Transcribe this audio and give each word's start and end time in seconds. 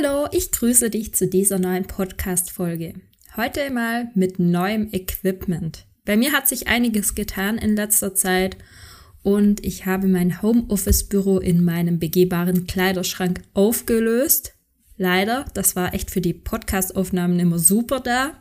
Hallo, 0.00 0.28
ich 0.30 0.52
grüße 0.52 0.90
dich 0.90 1.14
zu 1.14 1.26
dieser 1.26 1.58
neuen 1.58 1.84
Podcast-Folge. 1.84 2.94
Heute 3.36 3.70
mal 3.70 4.10
mit 4.14 4.38
neuem 4.38 4.88
Equipment. 4.92 5.86
Bei 6.04 6.16
mir 6.16 6.32
hat 6.32 6.46
sich 6.46 6.68
einiges 6.68 7.14
getan 7.16 7.58
in 7.58 7.74
letzter 7.74 8.14
Zeit 8.14 8.56
und 9.22 9.64
ich 9.64 9.86
habe 9.86 10.06
mein 10.06 10.40
Homeoffice-Büro 10.40 11.38
in 11.38 11.64
meinem 11.64 11.98
begehbaren 11.98 12.66
Kleiderschrank 12.66 13.42
aufgelöst. 13.54 14.54
Leider, 14.96 15.46
das 15.54 15.74
war 15.74 15.94
echt 15.94 16.10
für 16.10 16.20
die 16.20 16.34
Podcast-Aufnahmen 16.34 17.40
immer 17.40 17.58
super 17.58 17.98
da. 17.98 18.34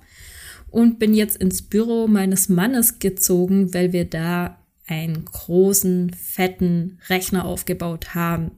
Und 0.70 1.00
bin 1.00 1.14
jetzt 1.14 1.38
ins 1.38 1.64
Büro 1.64 2.08
meines 2.08 2.50
Mannes 2.50 3.00
gezogen, 3.00 3.74
weil 3.74 3.94
wir 3.94 4.06
da 4.06 4.64
einen 4.86 5.26
großen, 5.26 6.12
fetten 6.14 7.00
Rechner 7.10 7.46
aufgebaut 7.46 8.14
haben. 8.14 8.52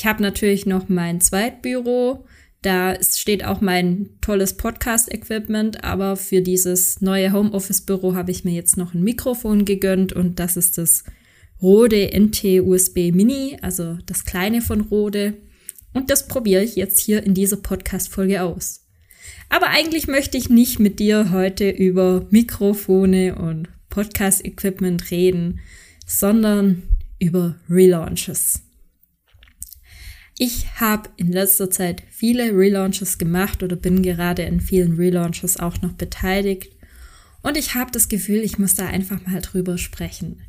Ich 0.00 0.06
habe 0.06 0.22
natürlich 0.22 0.64
noch 0.64 0.88
mein 0.88 1.20
Zweitbüro. 1.20 2.24
Da 2.62 2.96
steht 3.04 3.44
auch 3.44 3.60
mein 3.60 4.08
tolles 4.22 4.56
Podcast-Equipment, 4.56 5.84
aber 5.84 6.16
für 6.16 6.40
dieses 6.40 7.02
neue 7.02 7.34
Homeoffice-Büro 7.34 8.14
habe 8.14 8.30
ich 8.30 8.42
mir 8.42 8.54
jetzt 8.54 8.78
noch 8.78 8.94
ein 8.94 9.02
Mikrofon 9.02 9.66
gegönnt 9.66 10.14
und 10.14 10.38
das 10.38 10.56
ist 10.56 10.78
das 10.78 11.04
Rode 11.60 12.18
NT-USB 12.18 13.12
Mini, 13.12 13.58
also 13.60 13.98
das 14.06 14.24
kleine 14.24 14.62
von 14.62 14.80
Rode. 14.80 15.34
Und 15.92 16.08
das 16.08 16.28
probiere 16.28 16.64
ich 16.64 16.76
jetzt 16.76 16.98
hier 17.00 17.22
in 17.22 17.34
dieser 17.34 17.58
Podcast-Folge 17.58 18.40
aus. 18.40 18.86
Aber 19.50 19.68
eigentlich 19.68 20.06
möchte 20.06 20.38
ich 20.38 20.48
nicht 20.48 20.78
mit 20.78 20.98
dir 20.98 21.30
heute 21.30 21.68
über 21.68 22.26
Mikrofone 22.30 23.34
und 23.34 23.68
Podcast-Equipment 23.90 25.10
reden, 25.10 25.60
sondern 26.06 26.84
über 27.18 27.56
Relaunches. 27.68 28.62
Ich 30.42 30.80
habe 30.80 31.10
in 31.18 31.30
letzter 31.30 31.70
Zeit 31.70 32.02
viele 32.08 32.56
Relaunches 32.56 33.18
gemacht 33.18 33.62
oder 33.62 33.76
bin 33.76 34.02
gerade 34.02 34.40
in 34.40 34.62
vielen 34.62 34.94
Relaunches 34.94 35.58
auch 35.58 35.82
noch 35.82 35.92
beteiligt. 35.92 36.72
Und 37.42 37.58
ich 37.58 37.74
habe 37.74 37.90
das 37.90 38.08
Gefühl, 38.08 38.38
ich 38.38 38.58
muss 38.58 38.74
da 38.74 38.86
einfach 38.86 39.26
mal 39.26 39.42
drüber 39.42 39.76
sprechen. 39.76 40.40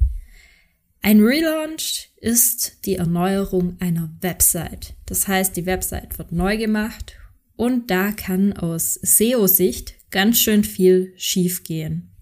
Ein 1.02 1.20
Relaunch 1.20 2.10
ist 2.22 2.86
die 2.86 2.96
Erneuerung 2.96 3.76
einer 3.82 4.10
Website. 4.22 4.94
Das 5.08 5.28
heißt, 5.28 5.58
die 5.58 5.66
Website 5.66 6.18
wird 6.18 6.32
neu 6.32 6.56
gemacht 6.56 7.18
und 7.58 7.92
da 7.92 8.14
kann 8.14 8.54
aus 8.54 8.94
SEO-Sicht 8.94 9.96
ganz 10.10 10.40
schön 10.40 10.64
viel 10.64 11.12
schiefgehen. 11.18 12.14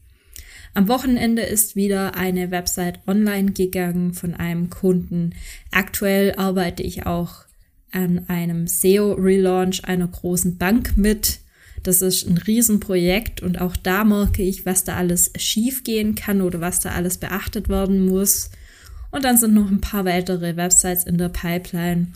Am 0.74 0.88
Wochenende 0.88 1.44
ist 1.44 1.76
wieder 1.76 2.16
eine 2.16 2.50
Website 2.50 3.00
online 3.06 3.52
gegangen 3.52 4.16
von 4.16 4.34
einem 4.34 4.72
Kunden. 4.72 5.36
Aktuell 5.70 6.34
arbeite 6.34 6.82
ich 6.82 7.06
auch 7.06 7.48
an 7.92 8.26
einem 8.28 8.68
SEO-Relaunch 8.68 9.86
einer 9.86 10.08
großen 10.08 10.58
Bank 10.58 10.94
mit. 10.96 11.40
Das 11.84 12.02
ist 12.02 12.28
ein 12.28 12.38
Riesenprojekt 12.38 13.42
und 13.42 13.62
auch 13.62 13.76
da 13.76 14.04
merke 14.04 14.44
ich, 14.44 14.66
was 14.66 14.84
da 14.84 14.96
alles 14.96 15.32
schiefgehen 15.38 16.16
kann 16.16 16.42
oder 16.42 16.60
was 16.62 16.82
da 16.82 16.92
alles 16.92 17.18
beachtet 17.18 17.70
werden 17.70 18.06
muss. 18.06 18.52
Und 19.12 19.24
dann 19.24 19.38
sind 19.38 19.54
noch 19.54 19.72
ein 19.72 19.82
paar 19.82 20.06
weitere 20.06 20.56
Websites 20.56 21.06
in 21.06 21.18
der 21.18 21.30
Pipeline. 21.30 22.08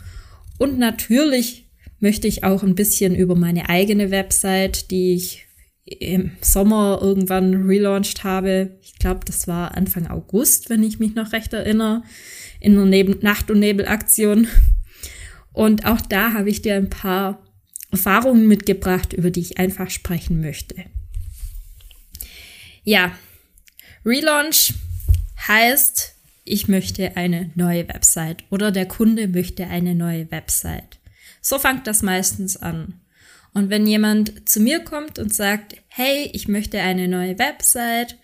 Und 0.58 0.78
natürlich 0.78 1.66
möchte 1.98 2.28
ich 2.28 2.44
auch 2.44 2.62
ein 2.62 2.74
bisschen 2.74 3.14
über 3.14 3.34
meine 3.34 3.68
eigene 3.68 4.10
Website, 4.10 4.90
die 4.90 5.14
ich 5.14 5.46
im 5.84 6.32
Sommer 6.40 6.98
irgendwann 7.02 7.66
relaunched 7.66 8.24
habe. 8.24 8.78
Ich 8.82 8.98
glaube, 8.98 9.20
das 9.26 9.48
war 9.48 9.76
Anfang 9.76 10.06
August, 10.06 10.70
wenn 10.70 10.82
ich 10.82 10.98
mich 10.98 11.14
noch 11.14 11.32
recht 11.32 11.52
erinnere, 11.52 12.02
in 12.60 12.74
der 12.74 12.84
Neb 12.84 13.22
Nacht- 13.22 13.50
und 13.50 13.58
Nebelaktion. 13.58 14.46
Und 15.54 15.86
auch 15.86 16.02
da 16.02 16.34
habe 16.34 16.50
ich 16.50 16.60
dir 16.60 16.74
ein 16.74 16.90
paar 16.90 17.42
Erfahrungen 17.90 18.46
mitgebracht, 18.46 19.14
über 19.14 19.30
die 19.30 19.40
ich 19.40 19.58
einfach 19.58 19.88
sprechen 19.88 20.42
möchte. 20.42 20.74
Ja, 22.82 23.12
Relaunch 24.04 24.74
heißt, 25.48 26.16
ich 26.44 26.68
möchte 26.68 27.16
eine 27.16 27.50
neue 27.54 27.88
Website 27.88 28.44
oder 28.50 28.70
der 28.70 28.86
Kunde 28.86 29.28
möchte 29.28 29.66
eine 29.66 29.94
neue 29.94 30.30
Website. 30.30 30.98
So 31.40 31.58
fängt 31.58 31.86
das 31.86 32.02
meistens 32.02 32.56
an. 32.56 33.00
Und 33.54 33.70
wenn 33.70 33.86
jemand 33.86 34.48
zu 34.48 34.60
mir 34.60 34.80
kommt 34.80 35.18
und 35.18 35.32
sagt, 35.32 35.76
hey, 35.86 36.28
ich 36.32 36.48
möchte 36.48 36.80
eine 36.80 37.06
neue 37.06 37.38
Website, 37.38 38.18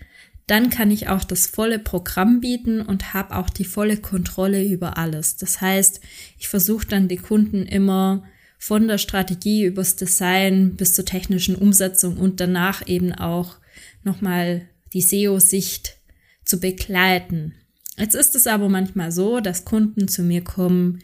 dann 0.50 0.69
kann 0.69 0.91
ich 0.91 1.09
auch 1.09 1.22
das 1.22 1.47
volle 1.47 1.78
Programm 1.78 2.41
bieten 2.41 2.81
und 2.81 3.15
habe 3.15 3.37
auch 3.37 3.50
die 3.50 3.65
volle 3.65 3.97
Kontrolle 3.97 4.65
über 4.65 4.99
alles. 4.99 5.37
Das 5.37 5.61
heißt, 5.61 6.00
ich 6.38 6.49
versuche 6.49 6.87
dann 6.88 7.06
die 7.06 7.19
Kunden 7.19 7.66
immer 7.66 8.25
von 8.59 8.88
der 8.88 8.99
Strategie 8.99 9.65
übers 9.65 9.94
Design 9.94 10.75
bis 10.75 10.94
zur 10.94 11.05
technischen 11.05 11.55
Umsetzung 11.55 12.16
und 12.16 12.41
danach 12.41 12.87
eben 12.88 13.12
auch 13.12 13.59
nochmal 14.03 14.62
die 14.93 15.03
SEO-Sicht 15.03 15.99
zu 16.44 16.59
begleiten. 16.59 17.55
Jetzt 17.97 18.17
ist 18.17 18.34
es 18.34 18.49
aber 18.49 18.69
manchmal 18.69 19.12
so, 19.12 19.38
dass 19.38 19.65
Kunden 19.65 20.09
zu 20.09 20.22
mir 20.22 20.43
kommen, 20.43 20.99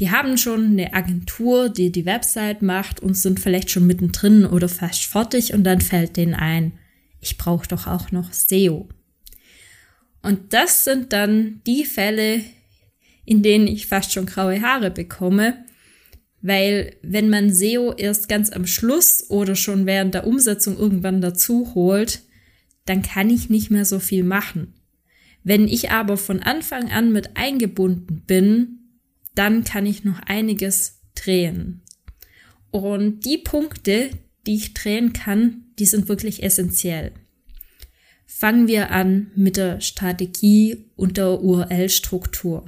die 0.00 0.10
haben 0.10 0.38
schon 0.38 0.66
eine 0.66 0.94
Agentur, 0.94 1.68
die 1.68 1.92
die 1.92 2.06
Website 2.06 2.62
macht 2.62 3.00
und 3.00 3.14
sind 3.14 3.40
vielleicht 3.40 3.70
schon 3.70 3.86
mittendrin 3.86 4.46
oder 4.46 4.68
fast 4.68 5.04
fertig 5.04 5.52
und 5.52 5.64
dann 5.64 5.80
fällt 5.80 6.16
denen 6.16 6.34
ein, 6.34 6.72
ich 7.20 7.38
brauche 7.38 7.68
doch 7.68 7.86
auch 7.86 8.12
noch 8.12 8.32
SEO. 8.32 8.88
Und 10.22 10.52
das 10.52 10.84
sind 10.84 11.12
dann 11.12 11.60
die 11.66 11.84
Fälle, 11.84 12.42
in 13.24 13.42
denen 13.42 13.66
ich 13.66 13.86
fast 13.86 14.12
schon 14.12 14.26
graue 14.26 14.60
Haare 14.60 14.90
bekomme, 14.90 15.64
weil 16.42 16.96
wenn 17.02 17.28
man 17.28 17.52
SEO 17.52 17.92
erst 17.92 18.28
ganz 18.28 18.50
am 18.50 18.66
Schluss 18.66 19.30
oder 19.30 19.56
schon 19.56 19.86
während 19.86 20.14
der 20.14 20.26
Umsetzung 20.26 20.78
irgendwann 20.78 21.20
dazu 21.20 21.72
holt, 21.74 22.22
dann 22.84 23.02
kann 23.02 23.30
ich 23.30 23.50
nicht 23.50 23.70
mehr 23.70 23.84
so 23.84 23.98
viel 23.98 24.22
machen. 24.22 24.74
Wenn 25.42 25.68
ich 25.68 25.90
aber 25.90 26.16
von 26.16 26.42
Anfang 26.42 26.90
an 26.90 27.12
mit 27.12 27.36
eingebunden 27.36 28.22
bin, 28.26 28.78
dann 29.34 29.64
kann 29.64 29.86
ich 29.86 30.04
noch 30.04 30.20
einiges 30.20 31.02
drehen. 31.14 31.82
Und 32.70 33.24
die 33.24 33.38
Punkte, 33.38 34.10
die 34.46 34.56
ich 34.56 34.74
drehen 34.74 35.12
kann, 35.12 35.64
die 35.78 35.86
sind 35.86 36.08
wirklich 36.08 36.42
essentiell. 36.42 37.12
Fangen 38.26 38.68
wir 38.68 38.90
an 38.90 39.30
mit 39.34 39.56
der 39.56 39.80
Strategie 39.80 40.90
und 40.96 41.16
der 41.16 41.40
URL-Struktur. 41.40 42.64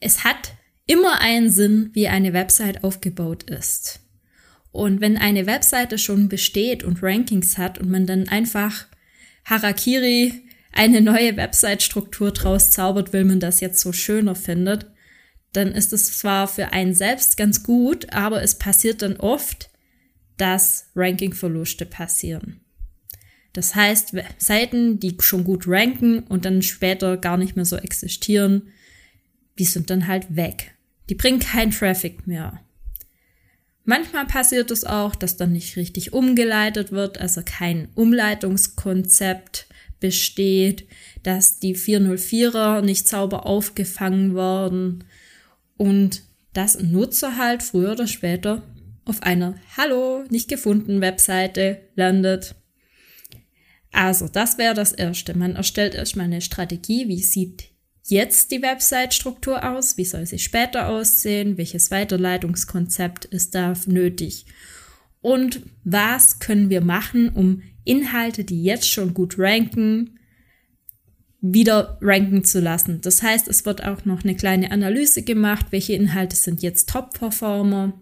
Es 0.00 0.24
hat 0.24 0.54
immer 0.86 1.20
einen 1.20 1.50
Sinn, 1.50 1.90
wie 1.94 2.08
eine 2.08 2.32
Website 2.32 2.84
aufgebaut 2.84 3.44
ist. 3.44 4.00
Und 4.70 5.00
wenn 5.00 5.16
eine 5.16 5.46
Webseite 5.46 5.98
schon 5.98 6.28
besteht 6.28 6.82
und 6.82 7.02
Rankings 7.02 7.58
hat 7.58 7.78
und 7.78 7.90
man 7.90 8.06
dann 8.06 8.28
einfach 8.28 8.86
Harakiri 9.44 10.42
eine 10.72 11.00
neue 11.00 11.36
Website-Struktur 11.36 12.32
draus 12.32 12.72
zaubert, 12.72 13.12
weil 13.12 13.24
man 13.24 13.40
das 13.40 13.60
jetzt 13.60 13.80
so 13.80 13.92
schöner 13.92 14.34
findet, 14.34 14.86
dann 15.52 15.72
ist 15.72 15.92
es 15.92 16.18
zwar 16.18 16.48
für 16.48 16.72
einen 16.72 16.94
selbst 16.94 17.36
ganz 17.36 17.62
gut, 17.62 18.12
aber 18.12 18.42
es 18.42 18.58
passiert 18.58 19.02
dann 19.02 19.16
oft, 19.16 19.70
dass 20.36 20.90
Ranking-Verluste 20.94 21.86
passieren. 21.86 22.60
Das 23.52 23.74
heißt, 23.74 24.16
Seiten, 24.38 24.98
die 24.98 25.16
schon 25.20 25.44
gut 25.44 25.68
ranken 25.68 26.20
und 26.20 26.44
dann 26.44 26.60
später 26.60 27.16
gar 27.16 27.36
nicht 27.36 27.54
mehr 27.54 27.64
so 27.64 27.76
existieren, 27.76 28.62
die 29.58 29.64
sind 29.64 29.90
dann 29.90 30.08
halt 30.08 30.34
weg. 30.34 30.74
Die 31.08 31.14
bringen 31.14 31.38
keinen 31.38 31.70
Traffic 31.70 32.26
mehr. 32.26 32.60
Manchmal 33.84 34.26
passiert 34.26 34.70
es 34.70 34.84
auch, 34.84 35.14
dass 35.14 35.36
dann 35.36 35.52
nicht 35.52 35.76
richtig 35.76 36.12
umgeleitet 36.12 36.90
wird, 36.90 37.18
also 37.20 37.42
kein 37.44 37.88
Umleitungskonzept 37.94 39.66
besteht, 40.00 40.88
dass 41.22 41.60
die 41.60 41.76
404er 41.76 42.80
nicht 42.80 43.06
sauber 43.06 43.46
aufgefangen 43.46 44.34
werden 44.34 45.04
und 45.76 46.22
dass 46.54 46.80
Nutzer 46.80 47.36
halt 47.36 47.62
früher 47.62 47.92
oder 47.92 48.06
später 48.06 48.62
auf 49.04 49.22
einer 49.22 49.56
Hallo, 49.76 50.24
nicht 50.30 50.48
gefunden 50.48 51.00
Webseite 51.00 51.80
landet. 51.94 52.54
Also, 53.92 54.28
das 54.28 54.58
wäre 54.58 54.74
das 54.74 54.92
Erste. 54.92 55.36
Man 55.36 55.54
erstellt 55.54 55.94
erstmal 55.94 56.26
eine 56.26 56.40
Strategie, 56.40 57.08
wie 57.08 57.22
sieht 57.22 57.70
jetzt 58.06 58.50
die 58.50 58.62
Website-Struktur 58.62 59.64
aus? 59.64 59.96
Wie 59.96 60.04
soll 60.04 60.26
sie 60.26 60.38
später 60.38 60.88
aussehen? 60.88 61.56
Welches 61.56 61.90
Weiterleitungskonzept 61.90 63.24
ist 63.26 63.54
da 63.54 63.72
nötig? 63.86 64.46
Und 65.20 65.62
was 65.84 66.38
können 66.38 66.70
wir 66.70 66.82
machen, 66.82 67.30
um 67.30 67.62
Inhalte, 67.84 68.44
die 68.44 68.62
jetzt 68.62 68.90
schon 68.90 69.14
gut 69.14 69.38
ranken, 69.38 70.18
wieder 71.40 71.98
ranken 72.02 72.44
zu 72.44 72.60
lassen? 72.60 73.00
Das 73.00 73.22
heißt, 73.22 73.48
es 73.48 73.64
wird 73.64 73.84
auch 73.84 74.04
noch 74.04 74.24
eine 74.24 74.34
kleine 74.34 74.70
Analyse 74.70 75.22
gemacht, 75.22 75.66
welche 75.70 75.94
Inhalte 75.94 76.36
sind 76.36 76.62
jetzt 76.62 76.90
Top-Performer, 76.90 77.98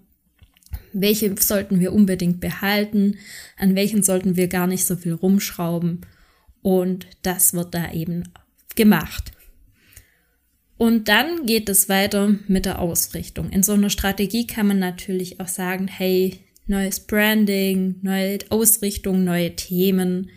welche 0.92 1.34
sollten 1.40 1.80
wir 1.80 1.92
unbedingt 1.92 2.40
behalten, 2.40 3.16
an 3.56 3.74
welchen 3.74 4.02
sollten 4.02 4.36
wir 4.36 4.48
gar 4.48 4.66
nicht 4.66 4.84
so 4.84 4.96
viel 4.96 5.14
rumschrauben. 5.14 6.00
Und 6.62 7.06
das 7.22 7.54
wird 7.54 7.74
da 7.74 7.92
eben 7.92 8.24
gemacht. 8.76 9.32
Und 10.78 11.08
dann 11.08 11.46
geht 11.46 11.68
es 11.68 11.88
weiter 11.88 12.34
mit 12.48 12.64
der 12.64 12.80
Ausrichtung. 12.80 13.50
In 13.50 13.62
so 13.62 13.72
einer 13.72 13.90
Strategie 13.90 14.46
kann 14.46 14.66
man 14.66 14.78
natürlich 14.78 15.38
auch 15.40 15.48
sagen, 15.48 15.86
hey, 15.86 16.40
neues 16.66 17.00
Branding, 17.00 17.96
neue 18.02 18.38
Ausrichtung, 18.48 19.24
neue 19.24 19.54
Themen. 19.54 20.30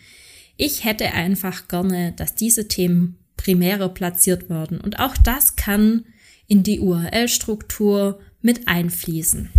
Ich 0.58 0.84
hätte 0.84 1.14
einfach 1.14 1.68
gerne, 1.68 2.14
dass 2.16 2.36
diese 2.36 2.68
Themen 2.68 3.18
primärer 3.38 3.90
platziert 3.90 4.50
werden. 4.50 4.80
Und 4.80 5.00
auch 5.00 5.18
das 5.18 5.56
kann 5.56 6.06
in 6.48 6.64
die 6.64 6.80
URL-Struktur 6.80 8.20
mit 8.42 8.68
einfließen. 8.68 9.50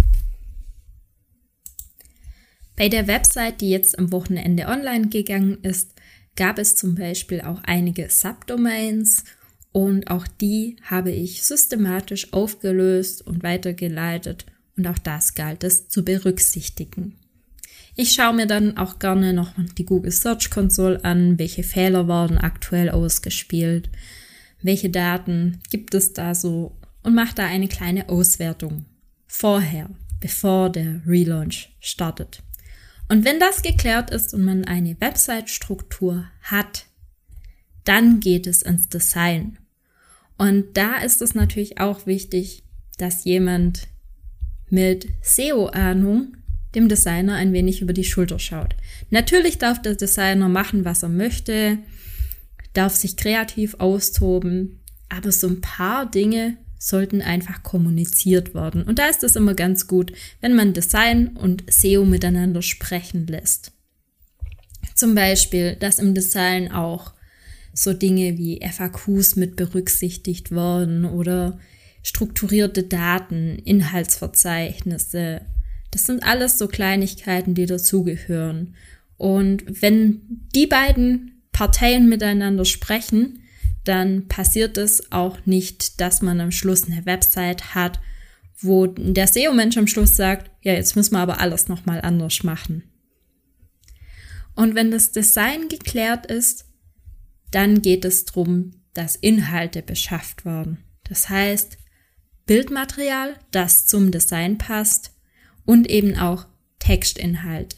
Bei 2.76 2.90
der 2.90 3.06
Website, 3.06 3.62
die 3.62 3.70
jetzt 3.70 3.98
am 3.98 4.12
Wochenende 4.12 4.66
online 4.66 5.08
gegangen 5.08 5.58
ist, 5.62 5.94
gab 6.36 6.58
es 6.58 6.76
zum 6.76 6.94
Beispiel 6.94 7.40
auch 7.40 7.62
einige 7.64 8.10
Subdomains 8.10 9.24
und 9.72 10.10
auch 10.10 10.26
die 10.26 10.76
habe 10.82 11.10
ich 11.10 11.42
systematisch 11.42 12.34
aufgelöst 12.34 13.26
und 13.26 13.42
weitergeleitet 13.42 14.44
und 14.76 14.86
auch 14.86 14.98
das 14.98 15.34
galt 15.34 15.64
es 15.64 15.88
zu 15.88 16.04
berücksichtigen. 16.04 17.16
Ich 17.94 18.12
schaue 18.12 18.34
mir 18.34 18.46
dann 18.46 18.76
auch 18.76 18.98
gerne 18.98 19.32
noch 19.32 19.52
die 19.78 19.86
Google 19.86 20.12
Search 20.12 20.50
Console 20.50 21.02
an, 21.02 21.38
welche 21.38 21.62
Fehler 21.62 22.08
wurden 22.08 22.36
aktuell 22.36 22.90
ausgespielt, 22.90 23.88
welche 24.60 24.90
Daten 24.90 25.60
gibt 25.70 25.94
es 25.94 26.12
da 26.12 26.34
so 26.34 26.76
und 27.02 27.14
mache 27.14 27.34
da 27.36 27.46
eine 27.46 27.68
kleine 27.68 28.10
Auswertung 28.10 28.84
vorher, 29.26 29.88
bevor 30.20 30.68
der 30.68 31.00
Relaunch 31.06 31.74
startet. 31.80 32.42
Und 33.08 33.24
wenn 33.24 33.38
das 33.38 33.62
geklärt 33.62 34.10
ist 34.10 34.34
und 34.34 34.44
man 34.44 34.64
eine 34.64 35.00
Website-Struktur 35.00 36.24
hat, 36.42 36.86
dann 37.84 38.20
geht 38.20 38.46
es 38.46 38.62
ins 38.62 38.88
Design. 38.88 39.58
Und 40.36 40.76
da 40.76 40.96
ist 40.96 41.22
es 41.22 41.34
natürlich 41.34 41.80
auch 41.80 42.06
wichtig, 42.06 42.64
dass 42.98 43.24
jemand 43.24 43.88
mit 44.68 45.06
SEO-Ahnung 45.22 46.36
dem 46.74 46.88
Designer 46.88 47.36
ein 47.36 47.52
wenig 47.52 47.80
über 47.80 47.92
die 47.92 48.04
Schulter 48.04 48.38
schaut. 48.38 48.74
Natürlich 49.10 49.58
darf 49.58 49.80
der 49.80 49.94
Designer 49.94 50.48
machen, 50.48 50.84
was 50.84 51.02
er 51.02 51.08
möchte, 51.08 51.78
darf 52.74 52.94
sich 52.94 53.16
kreativ 53.16 53.74
austoben, 53.78 54.80
aber 55.08 55.32
so 55.32 55.46
ein 55.46 55.60
paar 55.60 56.10
Dinge 56.10 56.58
sollten 56.78 57.22
einfach 57.22 57.62
kommuniziert 57.62 58.54
werden. 58.54 58.82
Und 58.82 58.98
da 58.98 59.08
ist 59.08 59.24
es 59.24 59.36
immer 59.36 59.54
ganz 59.54 59.86
gut, 59.86 60.12
wenn 60.40 60.54
man 60.54 60.72
Design 60.72 61.28
und 61.28 61.64
SEO 61.68 62.04
miteinander 62.04 62.62
sprechen 62.62 63.26
lässt. 63.26 63.72
Zum 64.94 65.14
Beispiel, 65.14 65.76
dass 65.76 65.98
im 65.98 66.14
Design 66.14 66.70
auch 66.70 67.12
so 67.72 67.92
Dinge 67.92 68.38
wie 68.38 68.60
FAQs 68.60 69.36
mit 69.36 69.56
berücksichtigt 69.56 70.50
worden 70.50 71.04
oder 71.04 71.58
strukturierte 72.02 72.84
Daten, 72.84 73.58
Inhaltsverzeichnisse. 73.64 75.42
Das 75.90 76.06
sind 76.06 76.22
alles 76.22 76.56
so 76.56 76.68
Kleinigkeiten, 76.68 77.54
die 77.54 77.66
dazugehören. 77.66 78.74
Und 79.18 79.82
wenn 79.82 80.20
die 80.54 80.66
beiden 80.66 81.42
Parteien 81.52 82.08
miteinander 82.08 82.64
sprechen, 82.64 83.42
dann 83.88 84.28
passiert 84.28 84.78
es 84.78 85.12
auch 85.12 85.38
nicht, 85.46 86.00
dass 86.00 86.22
man 86.22 86.40
am 86.40 86.50
Schluss 86.50 86.84
eine 86.84 87.06
Website 87.06 87.74
hat, 87.74 88.00
wo 88.58 88.86
der 88.86 89.26
SEO-Mensch 89.26 89.76
am 89.76 89.86
Schluss 89.86 90.16
sagt, 90.16 90.50
ja, 90.62 90.72
jetzt 90.72 90.96
müssen 90.96 91.14
wir 91.14 91.20
aber 91.20 91.40
alles 91.40 91.68
nochmal 91.68 92.00
anders 92.00 92.42
machen. 92.42 92.84
Und 94.54 94.74
wenn 94.74 94.90
das 94.90 95.12
Design 95.12 95.68
geklärt 95.68 96.26
ist, 96.26 96.64
dann 97.50 97.82
geht 97.82 98.04
es 98.04 98.24
darum, 98.24 98.72
dass 98.94 99.14
Inhalte 99.14 99.82
beschafft 99.82 100.44
werden. 100.44 100.78
Das 101.04 101.28
heißt, 101.28 101.78
Bildmaterial, 102.46 103.34
das 103.50 103.86
zum 103.86 104.10
Design 104.10 104.58
passt 104.58 105.12
und 105.64 105.88
eben 105.88 106.16
auch 106.16 106.46
Textinhalte. 106.78 107.76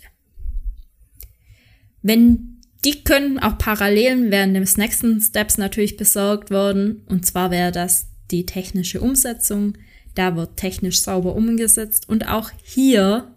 Wenn 2.02 2.57
die 2.88 3.04
können 3.04 3.38
auch 3.38 3.58
parallel 3.58 4.30
während 4.30 4.56
des 4.56 4.78
nächsten 4.78 5.20
Steps 5.20 5.58
natürlich 5.58 5.98
besorgt 5.98 6.50
worden. 6.50 7.02
Und 7.04 7.26
zwar 7.26 7.50
wäre 7.50 7.70
das 7.70 8.06
die 8.30 8.46
technische 8.46 9.02
Umsetzung. 9.02 9.76
Da 10.14 10.36
wird 10.36 10.56
technisch 10.56 11.00
sauber 11.00 11.34
umgesetzt. 11.34 12.08
Und 12.08 12.26
auch 12.28 12.50
hier 12.64 13.36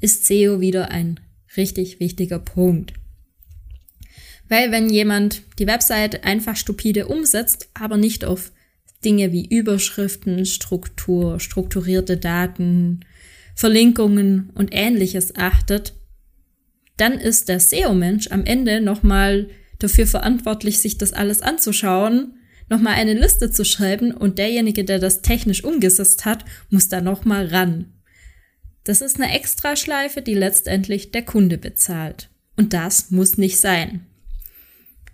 ist 0.00 0.26
SEO 0.26 0.60
wieder 0.60 0.92
ein 0.92 1.18
richtig 1.56 1.98
wichtiger 1.98 2.38
Punkt. 2.38 2.92
Weil 4.48 4.70
wenn 4.70 4.88
jemand 4.88 5.42
die 5.58 5.66
Website 5.66 6.22
einfach 6.22 6.54
stupide 6.54 7.08
umsetzt, 7.08 7.70
aber 7.74 7.96
nicht 7.96 8.24
auf 8.24 8.52
Dinge 9.04 9.32
wie 9.32 9.48
Überschriften, 9.48 10.46
Struktur, 10.46 11.40
strukturierte 11.40 12.16
Daten, 12.16 13.00
Verlinkungen 13.56 14.50
und 14.54 14.68
ähnliches 14.72 15.34
achtet, 15.34 15.94
dann 16.96 17.14
ist 17.14 17.48
der 17.48 17.60
SEO-Mensch 17.60 18.28
am 18.30 18.44
Ende 18.44 18.80
nochmal 18.80 19.48
dafür 19.78 20.06
verantwortlich, 20.06 20.78
sich 20.78 20.98
das 20.98 21.12
alles 21.12 21.42
anzuschauen, 21.42 22.34
nochmal 22.68 22.94
eine 22.94 23.14
Liste 23.14 23.50
zu 23.50 23.64
schreiben 23.64 24.12
und 24.12 24.38
derjenige, 24.38 24.84
der 24.84 24.98
das 24.98 25.22
technisch 25.22 25.64
umgesetzt 25.64 26.24
hat, 26.24 26.44
muss 26.70 26.88
da 26.88 27.00
nochmal 27.00 27.46
ran. 27.46 27.92
Das 28.84 29.00
ist 29.00 29.20
eine 29.20 29.34
Extraschleife, 29.34 30.22
die 30.22 30.34
letztendlich 30.34 31.10
der 31.10 31.22
Kunde 31.22 31.58
bezahlt. 31.58 32.28
Und 32.56 32.72
das 32.72 33.10
muss 33.10 33.38
nicht 33.38 33.58
sein. 33.58 34.06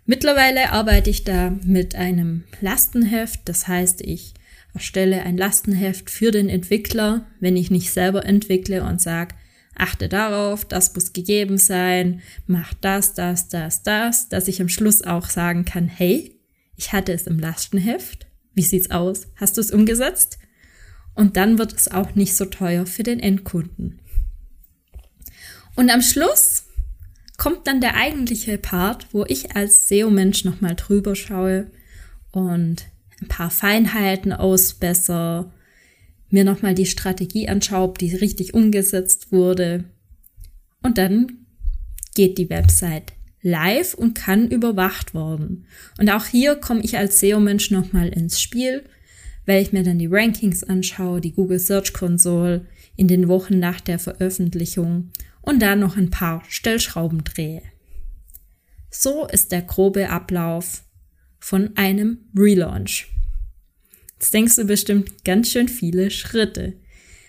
Mittlerweile 0.05 0.73
arbeite 0.73 1.09
ich 1.09 1.25
da 1.25 1.57
mit 1.65 1.95
einem 1.95 2.45
Lastenheft, 2.61 3.41
das 3.45 3.69
heißt, 3.69 4.01
ich 4.03 4.35
erstelle 4.75 5.23
ein 5.23 5.37
Lastenheft 5.37 6.11
für 6.11 6.33
den 6.33 6.49
Entwickler, 6.49 7.27
wenn 7.39 7.57
ich 7.57 7.71
nicht 7.71 7.93
selber 7.93 8.25
entwickle 8.25 8.83
und 8.83 9.01
sage, 9.01 9.35
achte 9.81 10.09
darauf, 10.09 10.65
das 10.65 10.95
muss 10.95 11.13
gegeben 11.13 11.59
sein, 11.59 12.23
mach 12.47 12.75
das, 12.75 13.15
das, 13.15 13.49
das, 13.49 13.83
das, 13.83 14.29
dass 14.29 14.49
ich 14.49 14.61
am 14.61 14.69
Schluss 14.69 15.03
auch 15.03 15.29
sagen 15.29 15.65
kann, 15.65 15.89
hey, 15.89 16.39
ich 16.77 16.93
hatte 16.93 17.13
es 17.13 17.27
im 17.27 17.39
Lastenheft, 17.39 18.27
wie 18.55 18.63
sieht's 18.63 18.91
aus? 18.91 19.29
Hast 19.37 19.57
du 19.57 19.61
es 19.61 19.71
umgesetzt? 19.71 20.39
Und 21.15 21.37
dann 21.37 21.59
wird 21.59 21.73
es 21.73 21.91
auch 21.91 22.15
nicht 22.15 22.37
so 22.37 22.45
teuer 22.45 22.87
für 22.87 23.03
den 23.03 23.21
Endkunden. 23.21 24.01
Und 25.77 25.91
am 25.91 26.03
Schluss 26.03 26.65
kommt 27.37 27.67
dann 27.67 27.81
der 27.81 27.97
eigentliche 27.97 28.59
Part, 28.59 29.09
wo 29.13 29.25
ich 29.25 29.57
als 29.57 29.89
SEO-Mensch 29.89 30.45
nochmal 30.45 30.75
drüber 30.75 31.17
schaue 31.17 31.71
und 32.33 32.87
ein 33.21 33.29
paar 33.29 33.51
Feinheiten 33.51 34.33
ausbessere, 34.33 35.53
mir 36.31 36.45
nochmal 36.45 36.75
die 36.75 36.87
Strategie 36.87 37.49
anschaue, 37.49 37.89
ob 37.89 37.99
die 37.99 38.15
richtig 38.15 38.55
umgesetzt 38.55 39.33
wurde. 39.33 39.85
Und 40.83 40.99
dann 40.99 41.47
geht 42.15 42.39
die 42.39 42.51
Website 42.51 43.13
live 43.43 43.95
und 43.95 44.15
kann 44.15 44.49
überwacht 44.49 45.15
worden. 45.15 45.67
Und 45.99 46.11
auch 46.11 46.27
hier 46.27 46.57
komme 46.57 46.83
ich 46.83 46.99
als 46.99 47.21
SEO-Mensch 47.21 47.71
nochmal 47.71 48.09
ins 48.09 48.41
Spiel, 48.41 48.85
weil 49.47 49.63
ich 49.63 49.73
mir 49.73 49.83
dann 49.83 49.99
die 49.99 50.09
Rankings 50.11 50.63
anschaue, 50.63 51.21
die 51.21 51.33
Google 51.33 51.59
Search 51.59 51.93
Console 51.93 52.67
in 52.97 53.09
den 53.09 53.29
Wochen 53.29 53.59
nach 53.59 53.81
der 53.81 53.99
Veröffentlichung 53.99 55.11
und 55.41 55.61
dann 55.61 55.81
noch 55.81 55.97
ein 55.97 56.11
paar 56.11 56.43
Stellschrauben 56.49 57.25
drehe. 57.25 57.63
So 58.91 59.27
ist 59.27 59.53
der 59.53 59.63
grobe 59.63 60.11
Ablauf 60.11 60.85
von 61.39 61.77
einem 61.77 62.19
Relaunch. 62.37 63.09
Jetzt 64.21 64.35
denkst 64.35 64.57
du 64.57 64.67
bestimmt 64.67 65.25
ganz 65.25 65.51
schön 65.51 65.67
viele 65.67 66.11
Schritte. 66.11 66.75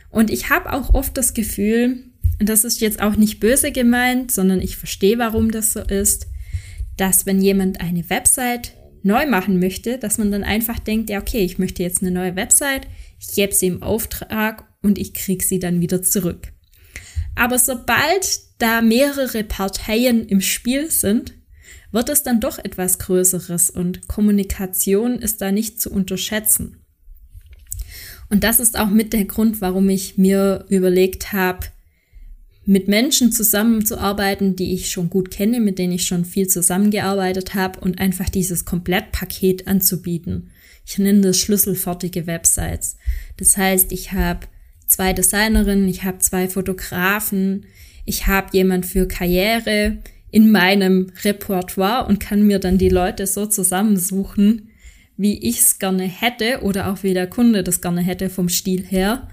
Und 0.10 0.30
ich 0.30 0.50
habe 0.50 0.74
auch 0.74 0.94
oft 0.94 1.16
das 1.16 1.34
Gefühl, 1.34 2.04
das 2.38 2.66
ist 2.66 2.82
jetzt 2.82 3.02
auch 3.02 3.16
nicht 3.16 3.40
böse 3.40 3.72
gemeint, 3.72 4.30
sondern 4.30 4.60
ich 4.60 4.76
verstehe, 4.76 5.18
warum 5.18 5.52
das 5.52 5.72
so 5.72 5.80
ist, 5.80 6.28
dass 6.98 7.26
wenn 7.26 7.42
jemand 7.42 7.80
eine 7.80 8.10
Website 8.10 8.74
neu 9.04 9.26
machen 9.26 9.58
möchte, 9.58 10.00
dass 10.00 10.18
man 10.18 10.32
dann 10.32 10.44
einfach 10.44 10.80
denkt, 10.80 11.10
ja, 11.10 11.22
okay, 11.22 11.46
ich 11.46 11.58
möchte 11.58 11.82
jetzt 11.82 12.02
eine 12.02 12.12
neue 12.12 12.36
Website, 12.36 12.88
ich 13.22 13.36
gebe 13.36 13.54
sie 13.54 13.68
im 13.68 13.84
Auftrag 13.84 14.68
und 14.82 14.98
ich 14.98 15.14
kriege 15.14 15.46
sie 15.46 15.60
dann 15.60 15.80
wieder 15.80 16.02
zurück. 16.02 16.50
Aber 17.36 17.58
sobald 17.58 18.42
da 18.58 18.82
mehrere 18.82 19.46
Parteien 19.46 20.28
im 20.28 20.42
Spiel 20.42 20.92
sind 20.92 21.36
wird 21.94 22.10
es 22.10 22.24
dann 22.24 22.42
doch 22.42 22.58
etwas 22.58 23.00
Größeres 23.00 23.70
und 23.70 24.10
Kommunikation 24.10 25.20
ist 25.20 25.42
da 25.42 25.52
nicht 25.52 25.82
zu 25.82 25.90
unterschätzen. 25.92 26.81
Und 28.32 28.46
das 28.46 28.62
ist 28.62 28.80
auch 28.80 28.90
mit 28.90 29.12
der 29.12 29.26
Grund, 29.26 29.60
warum 29.60 29.90
ich 29.90 30.18
mir 30.18 30.66
überlegt 30.70 31.34
habe, 31.34 31.68
mit 32.66 32.88
Menschen 32.88 33.34
zusammenzuarbeiten, 33.34 34.56
die 34.56 34.74
ich 34.74 34.90
schon 34.90 35.10
gut 35.10 35.32
kenne, 35.32 35.60
mit 35.60 35.78
denen 35.78 35.92
ich 35.92 36.08
schon 36.08 36.24
viel 36.24 36.48
zusammengearbeitet 36.48 37.56
habe 37.56 37.82
und 37.82 38.00
einfach 38.00 38.30
dieses 38.30 38.64
Komplettpaket 38.64 39.68
anzubieten. 39.68 40.52
Ich 40.88 40.98
nenne 40.98 41.20
das 41.20 41.40
schlüsselfertige 41.40 42.26
Websites. 42.26 42.96
Das 43.36 43.58
heißt, 43.58 43.92
ich 43.92 44.14
habe 44.14 44.48
zwei 44.88 45.12
Designerinnen, 45.12 45.90
ich 45.90 46.06
habe 46.06 46.20
zwei 46.20 46.48
Fotografen, 46.48 47.66
ich 48.06 48.28
habe 48.28 48.48
jemand 48.54 48.86
für 48.86 49.10
Karriere 49.10 49.98
in 50.32 50.52
meinem 50.52 51.12
Repertoire 51.26 52.08
und 52.08 52.22
kann 52.22 52.48
mir 52.48 52.60
dann 52.60 52.78
die 52.78 52.90
Leute 52.90 53.28
so 53.28 53.46
zusammensuchen, 53.46 54.71
wie 55.22 55.38
ich 55.38 55.60
es 55.60 55.78
gerne 55.78 56.06
hätte 56.06 56.62
oder 56.64 56.92
auch 56.92 57.04
wie 57.04 57.14
der 57.14 57.28
Kunde 57.28 57.64
das 57.64 57.80
gerne 57.80 58.02
hätte 58.02 58.32
vom 58.32 58.50
Stil 58.50 58.84
her. 58.84 59.28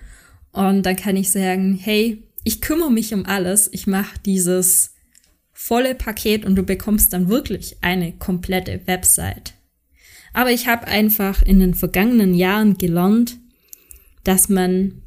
Und 0.52 0.84
dann 0.84 0.96
kann 0.96 1.16
ich 1.16 1.30
sagen, 1.30 1.78
hey, 1.80 2.22
ich 2.44 2.60
kümmere 2.60 2.92
mich 2.92 3.14
um 3.14 3.24
alles, 3.24 3.70
ich 3.72 3.86
mache 3.86 4.18
dieses 4.26 4.94
volle 5.50 5.94
Paket 5.94 6.44
und 6.44 6.56
du 6.56 6.62
bekommst 6.62 7.14
dann 7.14 7.28
wirklich 7.30 7.78
eine 7.80 8.12
komplette 8.12 8.82
Website. 8.86 9.54
Aber 10.34 10.52
ich 10.52 10.66
habe 10.66 10.86
einfach 10.86 11.42
in 11.42 11.58
den 11.58 11.72
vergangenen 11.72 12.34
Jahren 12.34 12.76
gelernt, 12.76 13.38
dass 14.24 14.50
man 14.50 15.00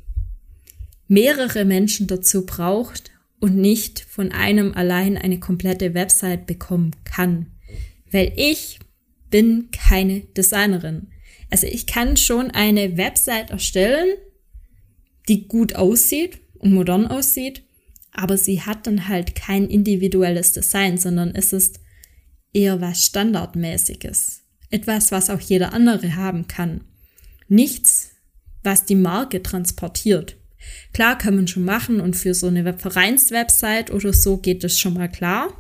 mehrere 1.08 1.64
Menschen 1.64 2.08
dazu 2.08 2.44
braucht 2.44 3.12
und 3.40 3.56
nicht 3.56 4.00
von 4.00 4.32
einem 4.32 4.74
allein 4.74 5.16
eine 5.16 5.40
komplette 5.40 5.94
Website 5.94 6.48
bekommen 6.48 6.96
kann. 7.04 7.52
Weil 8.12 8.34
ich 8.36 8.80
bin 9.32 9.70
keine 9.72 10.22
Designerin. 10.22 11.08
Also 11.50 11.66
ich 11.66 11.88
kann 11.88 12.16
schon 12.18 12.52
eine 12.52 12.98
Website 12.98 13.50
erstellen, 13.50 14.18
die 15.28 15.48
gut 15.48 15.76
aussieht 15.76 16.40
und 16.60 16.74
modern 16.74 17.08
aussieht, 17.08 17.64
aber 18.12 18.38
sie 18.38 18.62
hat 18.62 18.88
dann 18.88 19.08
halt 19.08 19.36
kein 19.36 19.68
individuelles 19.68 20.54
Design, 20.54 20.98
sondern 20.98 21.34
es 21.34 21.54
ist 21.54 21.80
eher 22.54 22.82
was 22.82 23.06
Standardmäßiges. 23.06 24.42
Etwas, 24.70 25.12
was 25.12 25.30
auch 25.30 25.40
jeder 25.40 25.74
andere 25.74 26.16
haben 26.16 26.48
kann. 26.48 26.86
Nichts, 27.48 28.12
was 28.64 28.86
die 28.86 28.96
Marke 28.96 29.44
transportiert. 29.44 30.38
Klar 30.94 31.18
kann 31.18 31.36
man 31.36 31.48
schon 31.48 31.66
machen 31.66 32.00
und 32.00 32.16
für 32.16 32.34
so 32.34 32.48
eine 32.48 32.78
Vereinswebsite 32.78 33.92
oder 33.94 34.14
so 34.14 34.38
geht 34.38 34.64
es 34.64 34.80
schon 34.80 34.94
mal 34.94 35.10
klar. 35.10 35.54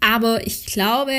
Aber 0.00 0.46
ich 0.46 0.66
glaube, 0.66 1.14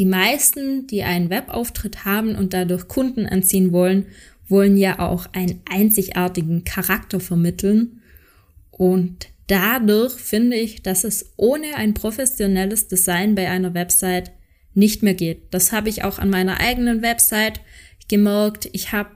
die 0.00 0.06
meisten, 0.06 0.86
die 0.86 1.02
einen 1.02 1.28
Webauftritt 1.28 2.06
haben 2.06 2.34
und 2.34 2.54
dadurch 2.54 2.88
Kunden 2.88 3.26
anziehen 3.26 3.70
wollen, 3.70 4.06
wollen 4.48 4.78
ja 4.78 4.98
auch 4.98 5.26
einen 5.34 5.60
einzigartigen 5.70 6.64
Charakter 6.64 7.20
vermitteln. 7.20 8.00
Und 8.70 9.26
dadurch 9.46 10.14
finde 10.14 10.56
ich, 10.56 10.82
dass 10.82 11.04
es 11.04 11.34
ohne 11.36 11.76
ein 11.76 11.92
professionelles 11.92 12.88
Design 12.88 13.34
bei 13.34 13.50
einer 13.50 13.74
Website 13.74 14.30
nicht 14.72 15.02
mehr 15.02 15.12
geht. 15.12 15.42
Das 15.52 15.70
habe 15.70 15.90
ich 15.90 16.02
auch 16.02 16.18
an 16.18 16.30
meiner 16.30 16.60
eigenen 16.60 17.02
Website 17.02 17.60
gemerkt. 18.08 18.70
Ich 18.72 18.92
habe 18.92 19.10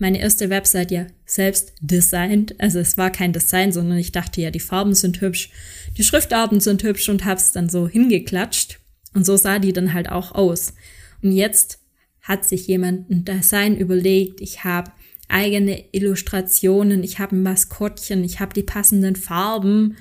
meine 0.00 0.18
erste 0.18 0.50
Website 0.50 0.90
ja 0.90 1.06
selbst 1.26 1.74
designt. 1.80 2.56
Also 2.58 2.80
es 2.80 2.98
war 2.98 3.10
kein 3.10 3.32
Design, 3.32 3.70
sondern 3.70 3.98
ich 3.98 4.10
dachte 4.10 4.40
ja, 4.40 4.50
die 4.50 4.58
Farben 4.58 4.96
sind 4.96 5.20
hübsch, 5.20 5.50
die 5.96 6.02
Schriftarten 6.02 6.58
sind 6.58 6.82
hübsch 6.82 7.08
und 7.08 7.24
habe 7.24 7.38
es 7.38 7.52
dann 7.52 7.68
so 7.68 7.86
hingeklatscht. 7.86 8.80
Und 9.14 9.24
so 9.24 9.36
sah 9.36 9.58
die 9.58 9.72
dann 9.72 9.94
halt 9.94 10.10
auch 10.10 10.32
aus. 10.32 10.74
Und 11.22 11.32
jetzt 11.32 11.80
hat 12.20 12.44
sich 12.44 12.66
jemand 12.66 13.10
ein 13.10 13.24
Design 13.24 13.76
überlegt. 13.76 14.40
Ich 14.40 14.64
habe 14.64 14.92
eigene 15.28 15.84
Illustrationen, 15.92 17.02
ich 17.02 17.18
habe 17.18 17.36
ein 17.36 17.42
Maskottchen, 17.42 18.24
ich 18.24 18.40
habe 18.40 18.52
die 18.52 18.62
passenden 18.62 19.16
Farben. 19.16 19.96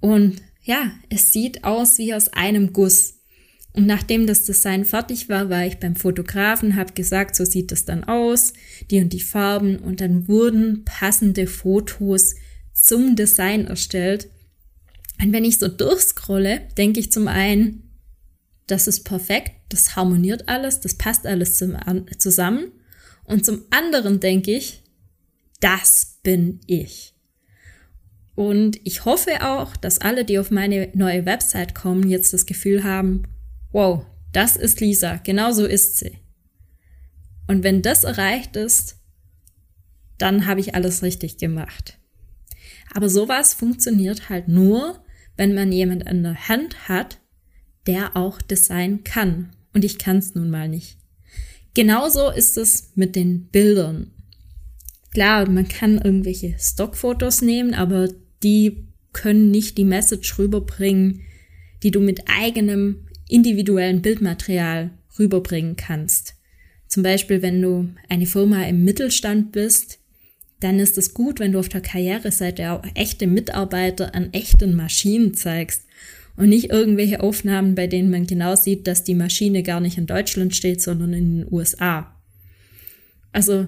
Und 0.00 0.42
ja, 0.62 0.92
es 1.10 1.32
sieht 1.32 1.64
aus 1.64 1.98
wie 1.98 2.14
aus 2.14 2.28
einem 2.28 2.72
Guss. 2.72 3.18
Und 3.74 3.86
nachdem 3.86 4.26
das 4.26 4.44
Design 4.44 4.84
fertig 4.84 5.28
war, 5.28 5.48
war 5.48 5.66
ich 5.66 5.78
beim 5.78 5.96
Fotografen, 5.96 6.76
habe 6.76 6.92
gesagt, 6.92 7.34
so 7.34 7.44
sieht 7.44 7.72
es 7.72 7.86
dann 7.86 8.04
aus, 8.04 8.52
die 8.90 9.00
und 9.00 9.12
die 9.12 9.20
Farben. 9.20 9.78
Und 9.78 10.00
dann 10.00 10.28
wurden 10.28 10.84
passende 10.84 11.46
Fotos 11.46 12.34
zum 12.74 13.16
Design 13.16 13.66
erstellt. 13.66 14.28
Und 15.20 15.32
wenn 15.32 15.44
ich 15.44 15.58
so 15.58 15.68
durchscrolle, 15.68 16.60
denke 16.76 17.00
ich 17.00 17.10
zum 17.10 17.28
einen, 17.28 17.81
das 18.66 18.86
ist 18.86 19.04
perfekt, 19.04 19.52
das 19.68 19.96
harmoniert 19.96 20.48
alles, 20.48 20.80
das 20.80 20.94
passt 20.94 21.26
alles 21.26 21.56
zum, 21.58 21.76
zusammen. 22.18 22.72
Und 23.24 23.44
zum 23.44 23.62
anderen 23.70 24.20
denke 24.20 24.52
ich, 24.52 24.82
das 25.60 26.18
bin 26.22 26.60
ich. 26.66 27.14
Und 28.34 28.80
ich 28.84 29.04
hoffe 29.04 29.46
auch, 29.46 29.76
dass 29.76 29.98
alle, 29.98 30.24
die 30.24 30.38
auf 30.38 30.50
meine 30.50 30.90
neue 30.94 31.26
Website 31.26 31.74
kommen, 31.74 32.08
jetzt 32.08 32.32
das 32.32 32.46
Gefühl 32.46 32.82
haben, 32.82 33.24
wow, 33.72 34.04
das 34.32 34.56
ist 34.56 34.80
Lisa, 34.80 35.16
genau 35.16 35.52
so 35.52 35.66
ist 35.66 35.98
sie. 35.98 36.18
Und 37.46 37.62
wenn 37.62 37.82
das 37.82 38.04
erreicht 38.04 38.56
ist, 38.56 38.96
dann 40.18 40.46
habe 40.46 40.60
ich 40.60 40.74
alles 40.74 41.02
richtig 41.02 41.36
gemacht. 41.36 41.98
Aber 42.94 43.08
sowas 43.08 43.54
funktioniert 43.54 44.28
halt 44.28 44.48
nur, 44.48 45.04
wenn 45.36 45.54
man 45.54 45.72
jemand 45.72 46.06
an 46.06 46.22
der 46.22 46.48
Hand 46.48 46.88
hat, 46.88 47.18
der 47.86 48.16
auch 48.16 48.40
Design 48.40 49.04
kann. 49.04 49.50
Und 49.74 49.84
ich 49.84 49.98
kann 49.98 50.18
es 50.18 50.34
nun 50.34 50.50
mal 50.50 50.68
nicht. 50.68 50.98
Genauso 51.74 52.30
ist 52.30 52.58
es 52.58 52.92
mit 52.94 53.16
den 53.16 53.46
Bildern. 53.46 54.10
Klar, 55.12 55.48
man 55.48 55.68
kann 55.68 55.98
irgendwelche 55.98 56.54
Stockfotos 56.58 57.42
nehmen, 57.42 57.74
aber 57.74 58.08
die 58.42 58.88
können 59.12 59.50
nicht 59.50 59.78
die 59.78 59.84
Message 59.84 60.38
rüberbringen, 60.38 61.22
die 61.82 61.90
du 61.90 62.00
mit 62.00 62.24
eigenem 62.26 63.06
individuellen 63.28 64.02
Bildmaterial 64.02 64.90
rüberbringen 65.18 65.76
kannst. 65.76 66.34
Zum 66.88 67.02
Beispiel, 67.02 67.42
wenn 67.42 67.60
du 67.60 67.88
eine 68.08 68.26
Firma 68.26 68.64
im 68.64 68.84
Mittelstand 68.84 69.52
bist, 69.52 69.98
dann 70.60 70.78
ist 70.78 70.96
es 70.98 71.14
gut, 71.14 71.40
wenn 71.40 71.52
du 71.52 71.58
auf 71.58 71.68
der 71.68 71.80
Karriereseite 71.80 72.70
auch 72.70 72.84
echte 72.94 73.26
Mitarbeiter 73.26 74.14
an 74.14 74.32
echten 74.32 74.76
Maschinen 74.76 75.34
zeigst 75.34 75.84
und 76.36 76.48
nicht 76.48 76.70
irgendwelche 76.70 77.20
Aufnahmen, 77.20 77.74
bei 77.74 77.86
denen 77.86 78.10
man 78.10 78.26
genau 78.26 78.56
sieht, 78.56 78.86
dass 78.86 79.04
die 79.04 79.14
Maschine 79.14 79.62
gar 79.62 79.80
nicht 79.80 79.98
in 79.98 80.06
Deutschland 80.06 80.54
steht, 80.56 80.80
sondern 80.80 81.12
in 81.12 81.38
den 81.38 81.52
USA. 81.52 82.14
Also 83.32 83.66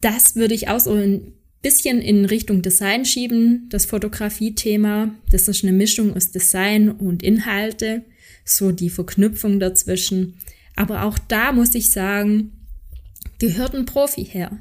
das 0.00 0.36
würde 0.36 0.54
ich 0.54 0.68
auch 0.68 0.80
so 0.80 0.92
ein 0.92 1.32
bisschen 1.62 2.00
in 2.00 2.24
Richtung 2.24 2.62
Design 2.62 3.04
schieben, 3.04 3.66
das 3.70 3.86
Fotografie-Thema. 3.86 5.14
Das 5.30 5.48
ist 5.48 5.64
eine 5.64 5.72
Mischung 5.72 6.14
aus 6.14 6.30
Design 6.30 6.90
und 6.90 7.22
Inhalte, 7.22 8.04
so 8.44 8.70
die 8.70 8.90
Verknüpfung 8.90 9.58
dazwischen. 9.58 10.34
Aber 10.76 11.02
auch 11.02 11.18
da 11.18 11.52
muss 11.52 11.74
ich 11.74 11.90
sagen, 11.90 12.52
gehört 13.38 13.74
ein 13.74 13.86
Profi 13.86 14.24
her. 14.24 14.60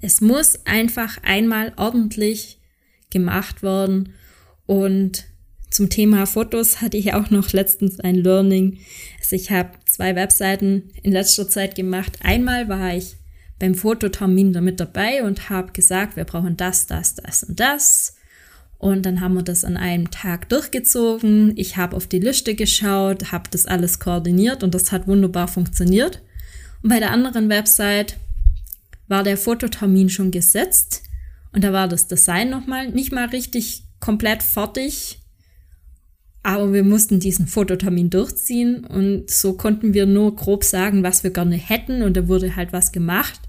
Es 0.00 0.20
muss 0.20 0.64
einfach 0.64 1.18
einmal 1.22 1.74
ordentlich 1.76 2.58
gemacht 3.10 3.62
werden 3.62 4.14
und 4.66 5.26
zum 5.70 5.88
Thema 5.88 6.26
Fotos 6.26 6.80
hatte 6.80 6.96
ich 6.96 7.14
auch 7.14 7.30
noch 7.30 7.52
letztens 7.52 8.00
ein 8.00 8.16
Learning. 8.16 8.78
Also 9.20 9.36
ich 9.36 9.50
habe 9.50 9.70
zwei 9.86 10.16
Webseiten 10.16 10.90
in 11.02 11.12
letzter 11.12 11.48
Zeit 11.48 11.76
gemacht. 11.76 12.18
Einmal 12.22 12.68
war 12.68 12.94
ich 12.94 13.16
beim 13.60 13.74
Fototermin 13.74 14.52
damit 14.52 14.80
dabei 14.80 15.22
und 15.22 15.48
habe 15.48 15.72
gesagt, 15.72 16.16
wir 16.16 16.24
brauchen 16.24 16.56
das, 16.56 16.86
das, 16.86 17.14
das 17.14 17.44
und 17.44 17.60
das. 17.60 18.16
Und 18.78 19.04
dann 19.04 19.20
haben 19.20 19.34
wir 19.34 19.42
das 19.42 19.64
an 19.64 19.76
einem 19.76 20.10
Tag 20.10 20.48
durchgezogen. 20.48 21.52
Ich 21.56 21.76
habe 21.76 21.96
auf 21.96 22.06
die 22.06 22.18
Liste 22.18 22.54
geschaut, 22.54 23.30
habe 23.30 23.50
das 23.50 23.66
alles 23.66 24.00
koordiniert 24.00 24.62
und 24.64 24.74
das 24.74 24.90
hat 24.90 25.06
wunderbar 25.06 25.48
funktioniert. 25.48 26.22
Und 26.82 26.88
bei 26.88 26.98
der 26.98 27.10
anderen 27.10 27.50
Website 27.50 28.16
war 29.06 29.22
der 29.22 29.36
Fototermin 29.36 30.08
schon 30.08 30.30
gesetzt 30.30 31.02
und 31.52 31.62
da 31.62 31.72
war 31.72 31.88
das 31.88 32.06
Design 32.08 32.48
nochmal 32.48 32.88
nicht 32.88 33.12
mal 33.12 33.26
richtig 33.26 33.84
komplett 34.00 34.42
fertig. 34.42 35.19
Aber 36.42 36.72
wir 36.72 36.84
mussten 36.84 37.20
diesen 37.20 37.46
Fototermin 37.46 38.08
durchziehen 38.08 38.84
und 38.86 39.30
so 39.30 39.54
konnten 39.54 39.92
wir 39.92 40.06
nur 40.06 40.34
grob 40.36 40.64
sagen, 40.64 41.02
was 41.02 41.22
wir 41.22 41.30
gerne 41.30 41.56
hätten 41.56 42.02
und 42.02 42.16
da 42.16 42.28
wurde 42.28 42.56
halt 42.56 42.72
was 42.72 42.92
gemacht. 42.92 43.40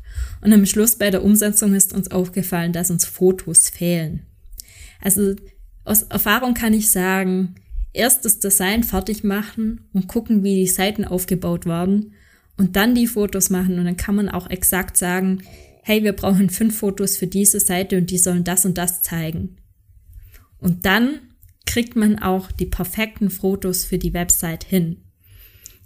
Und 0.41 0.51
am 0.51 0.65
Schluss 0.65 0.97
bei 0.97 1.09
der 1.09 1.23
Umsetzung 1.23 1.73
ist 1.73 1.93
uns 1.93 2.11
aufgefallen, 2.11 2.73
dass 2.73 2.91
uns 2.91 3.05
Fotos 3.05 3.69
fehlen. 3.69 4.23
Also 4.99 5.35
aus 5.85 6.03
Erfahrung 6.03 6.53
kann 6.53 6.73
ich 6.73 6.91
sagen, 6.91 7.55
erst 7.93 8.25
das 8.25 8.39
Design 8.39 8.83
fertig 8.83 9.23
machen 9.23 9.87
und 9.93 10.07
gucken, 10.07 10.43
wie 10.43 10.55
die 10.55 10.67
Seiten 10.67 11.05
aufgebaut 11.05 11.65
waren 11.65 12.13
und 12.57 12.75
dann 12.75 12.93
die 12.93 13.07
Fotos 13.07 13.49
machen 13.49 13.79
und 13.79 13.85
dann 13.85 13.97
kann 13.97 14.15
man 14.15 14.29
auch 14.29 14.49
exakt 14.49 14.97
sagen, 14.97 15.43
hey, 15.83 16.03
wir 16.03 16.13
brauchen 16.13 16.49
fünf 16.49 16.77
Fotos 16.77 17.17
für 17.17 17.27
diese 17.27 17.59
Seite 17.59 17.97
und 17.97 18.11
die 18.11 18.17
sollen 18.17 18.43
das 18.43 18.65
und 18.65 18.77
das 18.77 19.01
zeigen. 19.01 19.57
Und 20.59 20.85
dann 20.85 21.19
kriegt 21.71 21.95
man 21.95 22.19
auch 22.19 22.51
die 22.51 22.65
perfekten 22.65 23.29
Fotos 23.29 23.85
für 23.85 23.97
die 23.97 24.13
Website 24.13 24.65
hin. 24.65 24.97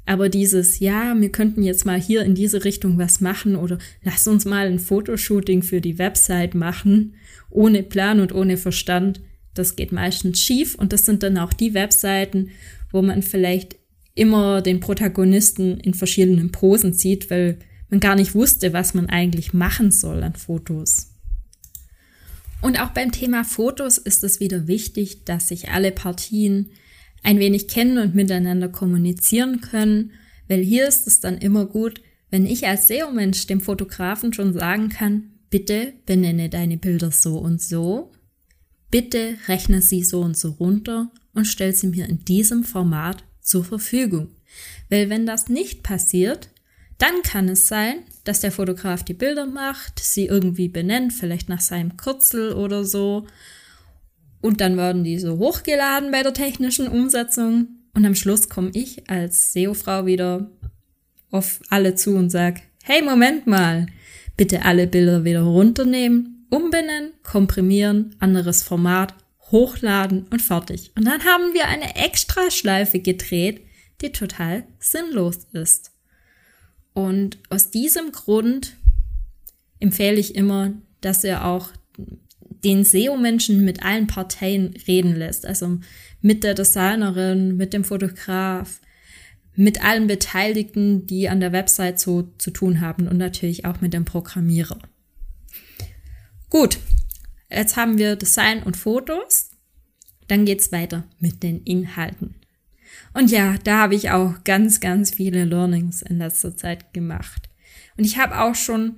Aber 0.08 0.30
dieses, 0.30 0.80
ja, 0.80 1.14
wir 1.16 1.32
könnten 1.32 1.62
jetzt 1.62 1.86
mal 1.86 2.02
hier 2.02 2.24
in 2.24 2.34
diese 2.34 2.64
Richtung 2.64 2.98
was 2.98 3.22
machen 3.22 3.56
oder 3.56 3.78
lass 4.02 4.28
uns 4.28 4.46
mal 4.46 4.66
ein 4.66 4.80
Fotoshooting 4.80 5.62
für 5.62 5.82
die 5.82 6.00
Website 6.00 6.56
machen, 6.56 7.14
ohne 7.52 7.84
Plan 7.84 8.20
und 8.20 8.34
ohne 8.34 8.58
Verstand, 8.58 9.22
das 9.54 9.76
geht 9.76 9.92
meistens 9.92 10.42
schief 10.42 10.74
und 10.74 10.92
das 10.92 11.06
sind 11.06 11.22
dann 11.22 11.38
auch 11.38 11.54
die 11.54 11.76
Webseiten, 11.76 12.50
wo 12.92 13.04
man 13.04 13.22
vielleicht 13.22 13.76
immer 14.16 14.64
den 14.64 14.80
Protagonisten 14.80 15.80
in 15.80 15.94
verschiedenen 15.94 16.52
Posen 16.52 16.94
sieht, 16.94 17.30
weil 17.30 17.60
man 17.92 18.00
gar 18.00 18.16
nicht 18.16 18.34
wusste, 18.34 18.74
was 18.74 18.96
man 18.96 19.08
eigentlich 19.08 19.54
machen 19.54 19.92
soll 19.92 20.24
an 20.24 20.34
Fotos. 20.34 21.15
Und 22.62 22.80
auch 22.80 22.90
beim 22.90 23.12
Thema 23.12 23.44
Fotos 23.44 23.98
ist 23.98 24.24
es 24.24 24.40
wieder 24.40 24.68
wichtig, 24.68 25.26
dass 25.26 25.50
sich 25.50 25.70
alle 25.70 25.92
Partien 25.92 26.72
ein 27.24 27.40
wenig 27.40 27.68
kennen 27.68 27.98
und 27.98 28.16
miteinander 28.16 28.70
kommunizieren 28.70 29.62
können, 29.62 30.12
weil 30.48 30.62
hier 30.62 30.88
ist 30.88 31.08
es 31.08 31.20
dann 31.20 31.38
immer 31.38 31.66
gut, 31.66 32.02
wenn 32.30 32.46
ich 32.46 32.68
als 32.68 32.88
SEO-Mensch 32.88 33.48
dem 33.48 33.62
Fotografen 33.62 34.34
schon 34.34 34.54
sagen 34.54 34.90
kann, 34.90 35.32
bitte 35.50 35.94
benenne 36.06 36.50
deine 36.50 36.78
Bilder 36.78 37.12
so 37.12 37.38
und 37.38 37.62
so, 37.62 38.12
bitte 38.92 39.38
rechne 39.48 39.82
sie 39.82 40.04
so 40.04 40.22
und 40.22 40.38
so 40.38 40.52
runter 40.52 41.12
und 41.34 41.46
stell 41.46 41.74
sie 41.74 41.88
mir 41.88 42.08
in 42.08 42.26
diesem 42.26 42.64
Format 42.64 43.24
zur 43.42 43.64
Verfügung. 43.64 44.30
Weil 44.90 45.10
wenn 45.10 45.26
das 45.26 45.50
nicht 45.50 45.84
passiert, 45.84 46.50
dann 46.98 47.22
kann 47.24 47.50
es 47.50 47.68
sein, 47.68 48.04
dass 48.24 48.40
der 48.40 48.52
Fotograf 48.52 49.04
die 49.04 49.14
Bilder 49.14 49.46
macht, 49.46 50.00
sie 50.00 50.28
irgendwie 50.28 50.70
benennt, 50.70 51.14
vielleicht 51.14 51.50
nach 51.50 51.62
seinem 51.62 51.98
Kürzel 51.98 52.54
oder 52.54 52.86
so. 52.86 53.28
Und 54.42 54.62
dann 54.62 54.78
werden 54.78 55.04
die 55.04 55.20
so 55.20 55.38
hochgeladen 55.38 56.12
bei 56.12 56.24
der 56.24 56.34
technischen 56.34 56.88
Umsetzung. 56.88 57.68
Und 57.94 58.06
am 58.06 58.16
Schluss 58.16 58.50
komme 58.50 58.72
ich 58.74 59.10
als 59.10 59.54
SEO-Frau 59.54 60.06
wieder 60.06 60.50
auf 61.32 61.60
alle 61.70 61.96
zu 61.96 62.16
und 62.16 62.30
sage, 62.30 62.62
hey, 62.84 63.02
Moment 63.02 63.48
mal, 63.48 63.88
bitte 64.38 64.64
alle 64.64 64.88
Bilder 64.88 65.24
wieder 65.24 65.42
runternehmen, 65.42 66.46
umbenennen, 66.50 67.12
komprimieren, 67.24 68.16
anderes 68.20 68.64
Format, 68.64 69.14
hochladen 69.52 70.28
und 70.30 70.42
fertig. 70.42 70.92
Und 70.96 71.06
dann 71.06 71.24
haben 71.26 71.54
wir 71.54 71.68
eine 71.68 71.96
Extraschleife 71.96 73.00
gedreht, 73.00 73.62
die 74.02 74.12
total 74.12 74.66
sinnlos 74.80 75.48
ist. 75.54 75.95
Und 76.96 77.38
aus 77.50 77.72
diesem 77.72 78.14
Grund 78.14 78.78
empfehle 79.80 80.18
ich 80.18 80.34
immer, 80.34 80.72
dass 81.02 81.26
ihr 81.26 81.46
auch 81.46 81.70
den 82.64 82.86
SEO-Menschen 82.86 83.64
mit 83.66 83.84
allen 83.84 84.08
Parteien 84.08 84.74
reden 84.88 85.14
lässt. 85.14 85.46
Also 85.46 85.80
mit 86.22 86.44
der 86.44 86.54
Designerin, 86.54 87.58
mit 87.58 87.74
dem 87.74 87.84
Fotograf, 87.84 88.80
mit 89.56 89.84
allen 89.84 90.08
Beteiligten, 90.08 91.06
die 91.06 91.28
an 91.28 91.42
der 91.42 91.52
Website 91.52 92.00
so 92.00 92.32
zu 92.38 92.50
tun 92.50 92.80
haben 92.80 93.10
und 93.10 93.18
natürlich 93.18 93.66
auch 93.66 93.82
mit 93.82 93.94
dem 93.94 94.06
Programmierer. 94.06 94.80
Gut, 96.50 96.80
jetzt 97.52 97.76
haben 97.76 97.98
wir 97.98 98.16
Design 98.16 98.64
und 98.64 98.78
Fotos. 98.78 99.52
Dann 100.30 100.46
geht's 100.46 100.72
weiter 100.72 101.04
mit 101.20 101.44
den 101.44 101.62
Inhalten. 101.64 102.36
Und 103.16 103.32
ja, 103.32 103.56
da 103.64 103.78
habe 103.80 103.96
ich 103.96 104.12
auch 104.12 104.44
ganz, 104.44 104.82
ganz 104.82 105.10
viele 105.10 105.46
Learnings 105.46 106.02
in 106.02 106.18
letzter 106.18 106.58
Zeit 106.58 106.94
gemacht. 106.94 107.48
Und 107.98 108.04
ich 108.04 108.18
habe 108.18 108.42
auch 108.42 108.56
schon 108.56 108.98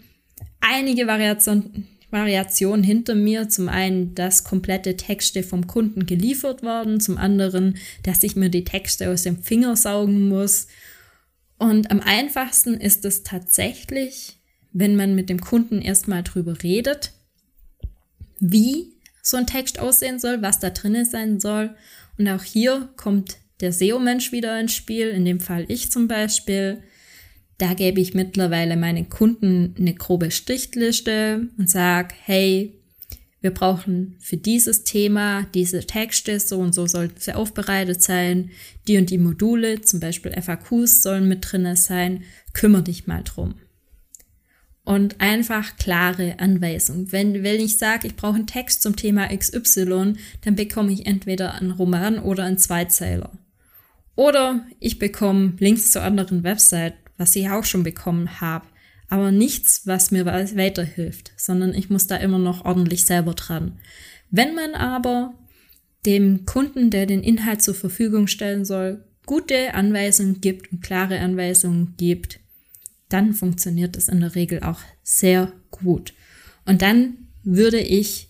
einige 0.60 1.06
Variationen, 1.06 1.88
Variationen 2.10 2.84
hinter 2.84 3.14
mir. 3.14 3.48
Zum 3.48 3.70
einen, 3.70 4.16
dass 4.16 4.44
komplette 4.44 4.98
Texte 4.98 5.44
vom 5.44 5.68
Kunden 5.68 6.08
geliefert 6.08 6.64
werden. 6.64 7.00
Zum 7.00 7.20
anderen, 7.20 7.78
dass 8.02 8.24
ich 8.24 8.36
mir 8.36 8.50
die 8.50 8.64
Texte 8.64 9.12
aus 9.12 9.22
dem 9.22 9.44
Finger 9.44 9.76
saugen 9.76 10.28
muss. 10.28 10.66
Und 11.60 11.92
am 11.92 12.00
einfachsten 12.00 12.74
ist 12.74 13.06
es 13.06 13.22
tatsächlich, 13.22 14.40
wenn 14.74 14.96
man 14.96 15.14
mit 15.14 15.30
dem 15.30 15.42
Kunden 15.42 15.80
erstmal 15.80 16.24
drüber 16.24 16.64
redet, 16.64 17.12
wie 18.40 18.94
so 19.22 19.38
ein 19.38 19.46
Text 19.46 19.78
aussehen 19.78 20.18
soll, 20.18 20.42
was 20.42 20.60
da 20.60 20.72
drinnen 20.72 21.06
sein 21.06 21.40
soll. 21.40 21.76
Und 22.18 22.28
auch 22.28 22.44
hier 22.44 22.90
kommt 22.96 23.38
der 23.60 23.72
SEO-Mensch 23.74 24.32
wieder 24.32 24.60
ins 24.60 24.74
Spiel, 24.74 25.10
in 25.10 25.26
dem 25.26 25.40
Fall 25.40 25.66
ich 25.68 25.92
zum 25.92 26.08
Beispiel. 26.08 26.84
Da 27.58 27.74
gebe 27.74 28.00
ich 28.00 28.14
mittlerweile 28.14 28.78
meinen 28.78 29.10
Kunden 29.10 29.76
eine 29.78 29.94
grobe 29.94 30.30
Strichliste 30.30 31.48
und 31.58 31.70
sage, 31.70 32.14
hey, 32.24 32.74
wir 33.42 33.52
brauchen 33.52 34.16
für 34.20 34.38
dieses 34.38 34.84
Thema 34.84 35.48
diese 35.54 35.86
Texte, 35.86 36.40
so 36.40 36.60
und 36.60 36.74
so 36.76 36.86
sollten 36.86 37.20
sie 37.20 37.36
aufbereitet 37.36 38.02
sein. 38.02 38.52
Die 38.88 38.98
und 38.98 39.10
die 39.10 39.18
Module, 39.18 39.82
zum 39.82 40.00
Beispiel 40.00 40.40
FAQs, 40.40 41.02
sollen 41.02 41.28
mit 41.28 41.40
drinne 41.42 41.76
sein. 41.76 42.24
Kümmer 42.54 42.82
dich 42.82 43.08
mal 43.08 43.24
drum 43.24 43.56
und 44.88 45.20
einfach 45.20 45.76
klare 45.76 46.40
Anweisungen. 46.40 47.12
Wenn, 47.12 47.44
wenn 47.44 47.60
ich 47.60 47.78
sage, 47.78 48.08
ich 48.08 48.16
brauche 48.16 48.36
einen 48.36 48.48
Text 48.48 48.82
zum 48.82 48.96
Thema 48.96 49.28
XY, 49.36 50.14
dann 50.46 50.56
bekomme 50.56 50.94
ich 50.94 51.06
entweder 51.06 51.56
einen 51.56 51.72
Roman 51.72 52.20
oder 52.20 52.46
einen 52.46 52.58
Zweizeiler. 52.58 53.32
Oder 54.18 54.66
ich 54.80 54.98
bekomme 54.98 55.54
Links 55.60 55.92
zu 55.92 56.02
anderen 56.02 56.44
Websites, 56.44 56.98
was 57.18 57.36
ich 57.36 57.50
auch 57.50 57.64
schon 57.64 57.84
bekommen 57.84 58.42
habe. 58.42 58.66
Aber 59.10 59.32
nichts, 59.32 59.84
was 59.86 60.12
mir 60.12 60.26
weiterhilft, 60.26 61.32
sondern 61.38 61.74
ich 61.74 61.90
muss 61.90 62.08
da 62.08 62.18
immer 62.18 62.40
noch 62.40 62.66
ordentlich 62.66 63.06
selber 63.06 63.36
dran. 63.36 63.80
Wenn 64.32 64.56
man 64.56 64.74
aber 64.74 65.36
dem 66.06 66.46
Kunden, 66.46 66.90
der 66.90 67.06
den 67.06 67.24
Inhalt 67.24 67.62
zur 67.62 67.76
Verfügung 67.76 68.28
stellen 68.28 68.66
soll, 68.66 69.06
gute 69.26 69.76
Anweisungen 69.76 70.42
gibt 70.42 70.72
und 70.72 70.82
klare 70.82 71.20
Anweisungen 71.20 71.94
gibt, 71.98 72.40
dann 73.10 73.34
funktioniert 73.34 73.96
es 73.96 74.10
in 74.10 74.20
der 74.20 74.34
Regel 74.34 74.64
auch 74.64 74.80
sehr 75.04 75.54
gut. 75.70 76.14
Und 76.66 76.82
dann 76.82 77.30
würde 77.44 77.80
ich 77.80 78.30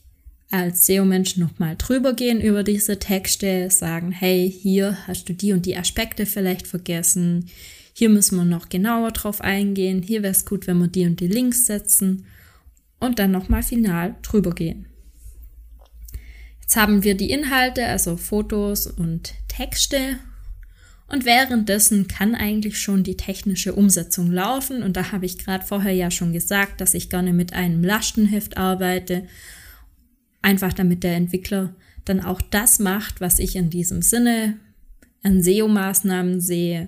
als 0.49 0.85
SEO-Mensch 0.85 1.37
nochmal 1.37 1.75
drüber 1.77 2.13
gehen 2.13 2.39
über 2.39 2.63
diese 2.63 2.99
Texte, 2.99 3.69
sagen, 3.69 4.11
hey, 4.11 4.49
hier 4.49 4.97
hast 5.07 5.27
du 5.27 5.33
die 5.33 5.53
und 5.53 5.65
die 5.65 5.77
Aspekte 5.77 6.25
vielleicht 6.25 6.67
vergessen, 6.67 7.49
hier 7.93 8.09
müssen 8.09 8.37
wir 8.37 8.45
noch 8.45 8.69
genauer 8.69 9.11
drauf 9.11 9.41
eingehen, 9.41 10.01
hier 10.01 10.23
wäre 10.23 10.31
es 10.31 10.45
gut, 10.45 10.67
wenn 10.67 10.77
wir 10.77 10.87
die 10.87 11.05
und 11.05 11.19
die 11.19 11.27
Links 11.27 11.65
setzen 11.65 12.25
und 12.99 13.19
dann 13.19 13.31
nochmal 13.31 13.63
final 13.63 14.15
drüber 14.21 14.53
gehen. 14.53 14.87
Jetzt 16.61 16.75
haben 16.75 17.03
wir 17.03 17.15
die 17.15 17.31
Inhalte, 17.31 17.85
also 17.85 18.17
Fotos 18.17 18.87
und 18.87 19.33
Texte 19.47 20.19
und 21.07 21.23
währenddessen 21.25 22.07
kann 22.07 22.35
eigentlich 22.35 22.81
schon 22.81 23.03
die 23.03 23.15
technische 23.15 23.73
Umsetzung 23.73 24.31
laufen. 24.31 24.83
Und 24.83 24.97
da 24.97 25.11
habe 25.11 25.25
ich 25.25 25.37
gerade 25.37 25.65
vorher 25.65 25.93
ja 25.93 26.11
schon 26.11 26.33
gesagt, 26.33 26.81
dass 26.81 26.93
ich 26.93 27.09
gerne 27.09 27.31
mit 27.31 27.53
einem 27.53 27.83
Lastenheft 27.83 28.57
arbeite. 28.57 29.23
Einfach 30.47 30.71
damit 30.71 31.03
der 31.03 31.17
Entwickler 31.17 31.75
dann 32.05 32.21
auch 32.21 32.39
das 32.39 32.79
macht, 32.79 33.19
was 33.19 33.37
ich 33.37 33.57
in 33.57 33.69
diesem 33.69 34.01
Sinne 34.01 34.57
an 35.21 35.43
SEO-Maßnahmen 35.43 36.39
sehe. 36.39 36.87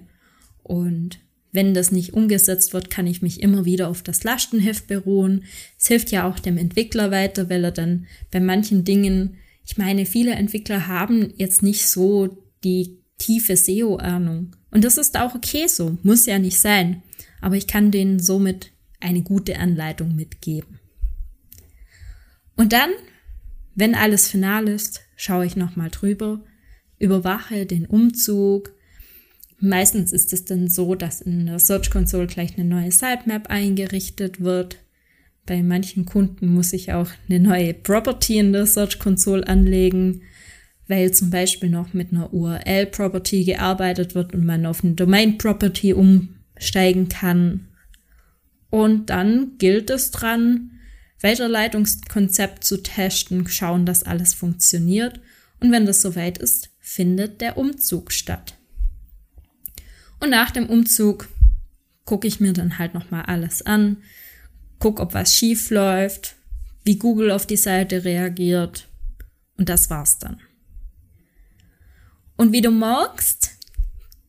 Und 0.63 1.19
wenn 1.51 1.73
das 1.73 1.91
nicht 1.91 2.13
umgesetzt 2.13 2.71
wird, 2.71 2.89
kann 2.89 3.05
ich 3.05 3.21
mich 3.21 3.41
immer 3.41 3.65
wieder 3.65 3.89
auf 3.89 4.01
das 4.01 4.23
Lastenheft 4.23 4.87
beruhen. 4.87 5.43
Es 5.77 5.87
hilft 5.87 6.09
ja 6.11 6.25
auch 6.25 6.39
dem 6.39 6.57
Entwickler 6.57 7.11
weiter, 7.11 7.49
weil 7.49 7.65
er 7.65 7.73
dann 7.73 8.07
bei 8.31 8.39
manchen 8.39 8.85
Dingen, 8.85 9.35
ich 9.65 9.77
meine, 9.77 10.05
viele 10.05 10.31
Entwickler 10.35 10.87
haben 10.87 11.33
jetzt 11.35 11.61
nicht 11.61 11.85
so 11.89 12.41
die 12.63 12.97
tiefe 13.17 13.57
SEO-Ahnung. 13.57 14.55
Und 14.71 14.85
das 14.85 14.97
ist 14.97 15.19
auch 15.19 15.35
okay 15.35 15.67
so, 15.67 15.97
muss 16.01 16.25
ja 16.25 16.39
nicht 16.39 16.61
sein. 16.61 17.03
Aber 17.41 17.57
ich 17.57 17.67
kann 17.67 17.91
denen 17.91 18.21
somit 18.21 18.71
eine 19.01 19.21
gute 19.21 19.59
Anleitung 19.59 20.15
mitgeben. 20.15 20.79
Und 22.55 22.71
dann, 22.71 22.91
wenn 23.79 23.95
alles 23.95 24.27
final 24.29 24.67
ist, 24.67 25.01
schaue 25.15 25.45
ich 25.45 25.55
nochmal 25.55 25.89
drüber, 25.89 26.41
überwache 26.99 27.65
den 27.65 27.85
Umzug. 27.85 28.73
Meistens 29.59 30.13
ist 30.13 30.33
es 30.33 30.45
dann 30.45 30.69
so, 30.69 30.95
dass 30.95 31.21
in 31.21 31.45
der 31.45 31.59
Search 31.59 31.89
Console 31.89 32.27
gleich 32.27 32.57
eine 32.57 32.67
neue 32.67 32.91
Sitemap 32.91 33.49
eingerichtet 33.49 34.41
wird. 34.41 34.77
Bei 35.45 35.63
manchen 35.63 36.05
Kunden 36.05 36.53
muss 36.53 36.73
ich 36.73 36.93
auch 36.93 37.09
eine 37.27 37.39
neue 37.39 37.73
Property 37.73 38.37
in 38.37 38.53
der 38.53 38.65
Search 38.65 38.99
Console 38.99 39.47
anlegen 39.47 40.21
weil 40.89 41.11
zum 41.11 41.29
Beispiel 41.29 41.69
noch 41.69 41.93
mit 41.93 42.11
einer 42.11 42.33
URL-Property 42.33 43.45
gearbeitet 43.45 44.15
wird 44.15 44.33
und 44.33 44.43
man 44.43 44.65
auf 44.65 44.83
eine 44.83 44.95
Domain-Property 44.95 45.93
umsteigen 45.93 47.07
kann. 47.07 47.67
Und 48.71 49.11
dann 49.11 49.51
gilt 49.59 49.91
es 49.91 50.09
dran, 50.09 50.71
Weiterleitungskonzept 51.21 52.63
zu 52.63 52.81
testen, 52.81 53.47
schauen, 53.47 53.85
dass 53.85 54.03
alles 54.03 54.33
funktioniert. 54.33 55.19
Und 55.59 55.71
wenn 55.71 55.85
das 55.85 56.01
soweit 56.01 56.37
ist, 56.37 56.69
findet 56.79 57.41
der 57.41 57.57
Umzug 57.57 58.11
statt. 58.11 58.55
Und 60.19 60.29
nach 60.29 60.51
dem 60.51 60.67
Umzug 60.67 61.27
gucke 62.05 62.27
ich 62.27 62.39
mir 62.39 62.53
dann 62.53 62.77
halt 62.79 62.93
nochmal 62.93 63.23
alles 63.23 63.61
an, 63.61 63.97
gucke, 64.79 65.01
ob 65.01 65.13
was 65.13 65.35
schief 65.35 65.69
läuft, 65.69 66.35
wie 66.83 66.97
Google 66.97 67.31
auf 67.31 67.45
die 67.45 67.57
Seite 67.57 68.03
reagiert. 68.03 68.87
Und 69.57 69.69
das 69.69 69.89
war's 69.89 70.17
dann. 70.19 70.39
Und 72.37 72.53
wie 72.53 72.61
du 72.61 72.71
merkst, 72.71 73.51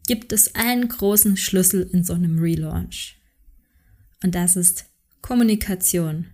gibt 0.06 0.32
es 0.32 0.56
einen 0.56 0.88
großen 0.88 1.36
Schlüssel 1.36 1.88
in 1.92 2.02
so 2.02 2.14
einem 2.14 2.40
Relaunch. 2.40 3.16
Und 4.22 4.34
das 4.34 4.56
ist 4.56 4.86
Kommunikation. 5.22 6.26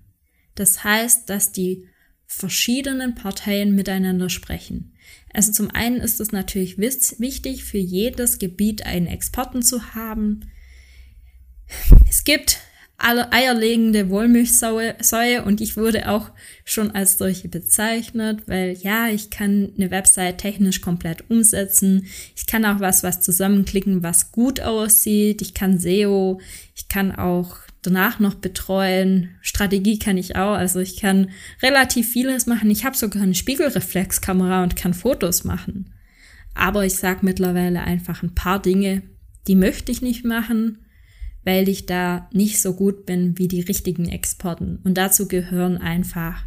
Das 0.56 0.82
heißt, 0.82 1.30
dass 1.30 1.52
die 1.52 1.86
verschiedenen 2.26 3.14
Parteien 3.14 3.74
miteinander 3.74 4.28
sprechen. 4.28 4.92
Also 5.32 5.52
zum 5.52 5.70
einen 5.70 6.00
ist 6.00 6.20
es 6.20 6.32
natürlich 6.32 6.78
wichtig, 6.78 7.64
für 7.64 7.78
jedes 7.78 8.38
Gebiet 8.38 8.84
einen 8.84 9.06
Experten 9.06 9.62
zu 9.62 9.94
haben. 9.94 10.50
Es 12.08 12.24
gibt 12.24 12.58
alle 12.98 13.30
eierlegende 13.30 14.08
Wollmilchsäue 14.08 15.44
und 15.44 15.60
ich 15.60 15.76
wurde 15.76 16.08
auch 16.08 16.30
schon 16.64 16.92
als 16.92 17.18
solche 17.18 17.48
bezeichnet, 17.48 18.44
weil 18.46 18.72
ja, 18.72 19.08
ich 19.08 19.28
kann 19.28 19.72
eine 19.76 19.90
Website 19.90 20.38
technisch 20.38 20.80
komplett 20.80 21.28
umsetzen. 21.30 22.06
Ich 22.34 22.46
kann 22.46 22.64
auch 22.64 22.80
was, 22.80 23.02
was 23.02 23.20
zusammenklicken, 23.20 24.02
was 24.02 24.32
gut 24.32 24.60
aussieht. 24.60 25.42
Ich 25.42 25.52
kann 25.52 25.78
SEO. 25.78 26.40
Ich 26.74 26.88
kann 26.88 27.14
auch 27.14 27.58
danach 27.86 28.18
noch 28.18 28.34
betreuen. 28.34 29.30
Strategie 29.40 29.98
kann 29.98 30.16
ich 30.16 30.36
auch. 30.36 30.54
Also 30.54 30.80
ich 30.80 30.96
kann 30.98 31.30
relativ 31.62 32.10
vieles 32.10 32.46
machen. 32.46 32.70
Ich 32.70 32.84
habe 32.84 32.96
sogar 32.96 33.22
eine 33.22 33.34
Spiegelreflexkamera 33.34 34.62
und 34.62 34.76
kann 34.76 34.94
Fotos 34.94 35.44
machen. 35.44 35.92
Aber 36.54 36.84
ich 36.84 36.96
sag 36.96 37.22
mittlerweile 37.22 37.82
einfach 37.82 38.22
ein 38.22 38.34
paar 38.34 38.60
Dinge, 38.60 39.02
die 39.46 39.56
möchte 39.56 39.92
ich 39.92 40.02
nicht 40.02 40.24
machen 40.24 40.78
weil 41.46 41.68
ich 41.68 41.86
da 41.86 42.28
nicht 42.32 42.60
so 42.60 42.74
gut 42.74 43.06
bin 43.06 43.38
wie 43.38 43.46
die 43.46 43.60
richtigen 43.60 44.08
Experten. 44.08 44.80
Und 44.82 44.94
dazu 44.98 45.28
gehören 45.28 45.78
einfach 45.78 46.42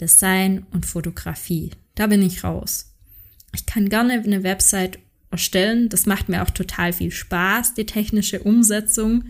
Design 0.00 0.64
und 0.70 0.86
Fotografie. 0.86 1.72
Da 1.96 2.06
bin 2.06 2.22
ich 2.22 2.44
raus. 2.44 2.94
Ich 3.52 3.66
kann 3.66 3.88
gerne 3.88 4.12
eine 4.12 4.44
Website 4.44 5.00
erstellen. 5.32 5.88
Das 5.88 6.06
macht 6.06 6.28
mir 6.28 6.44
auch 6.44 6.50
total 6.50 6.92
viel 6.92 7.10
Spaß, 7.10 7.74
die 7.74 7.84
technische 7.84 8.38
Umsetzung. 8.44 9.24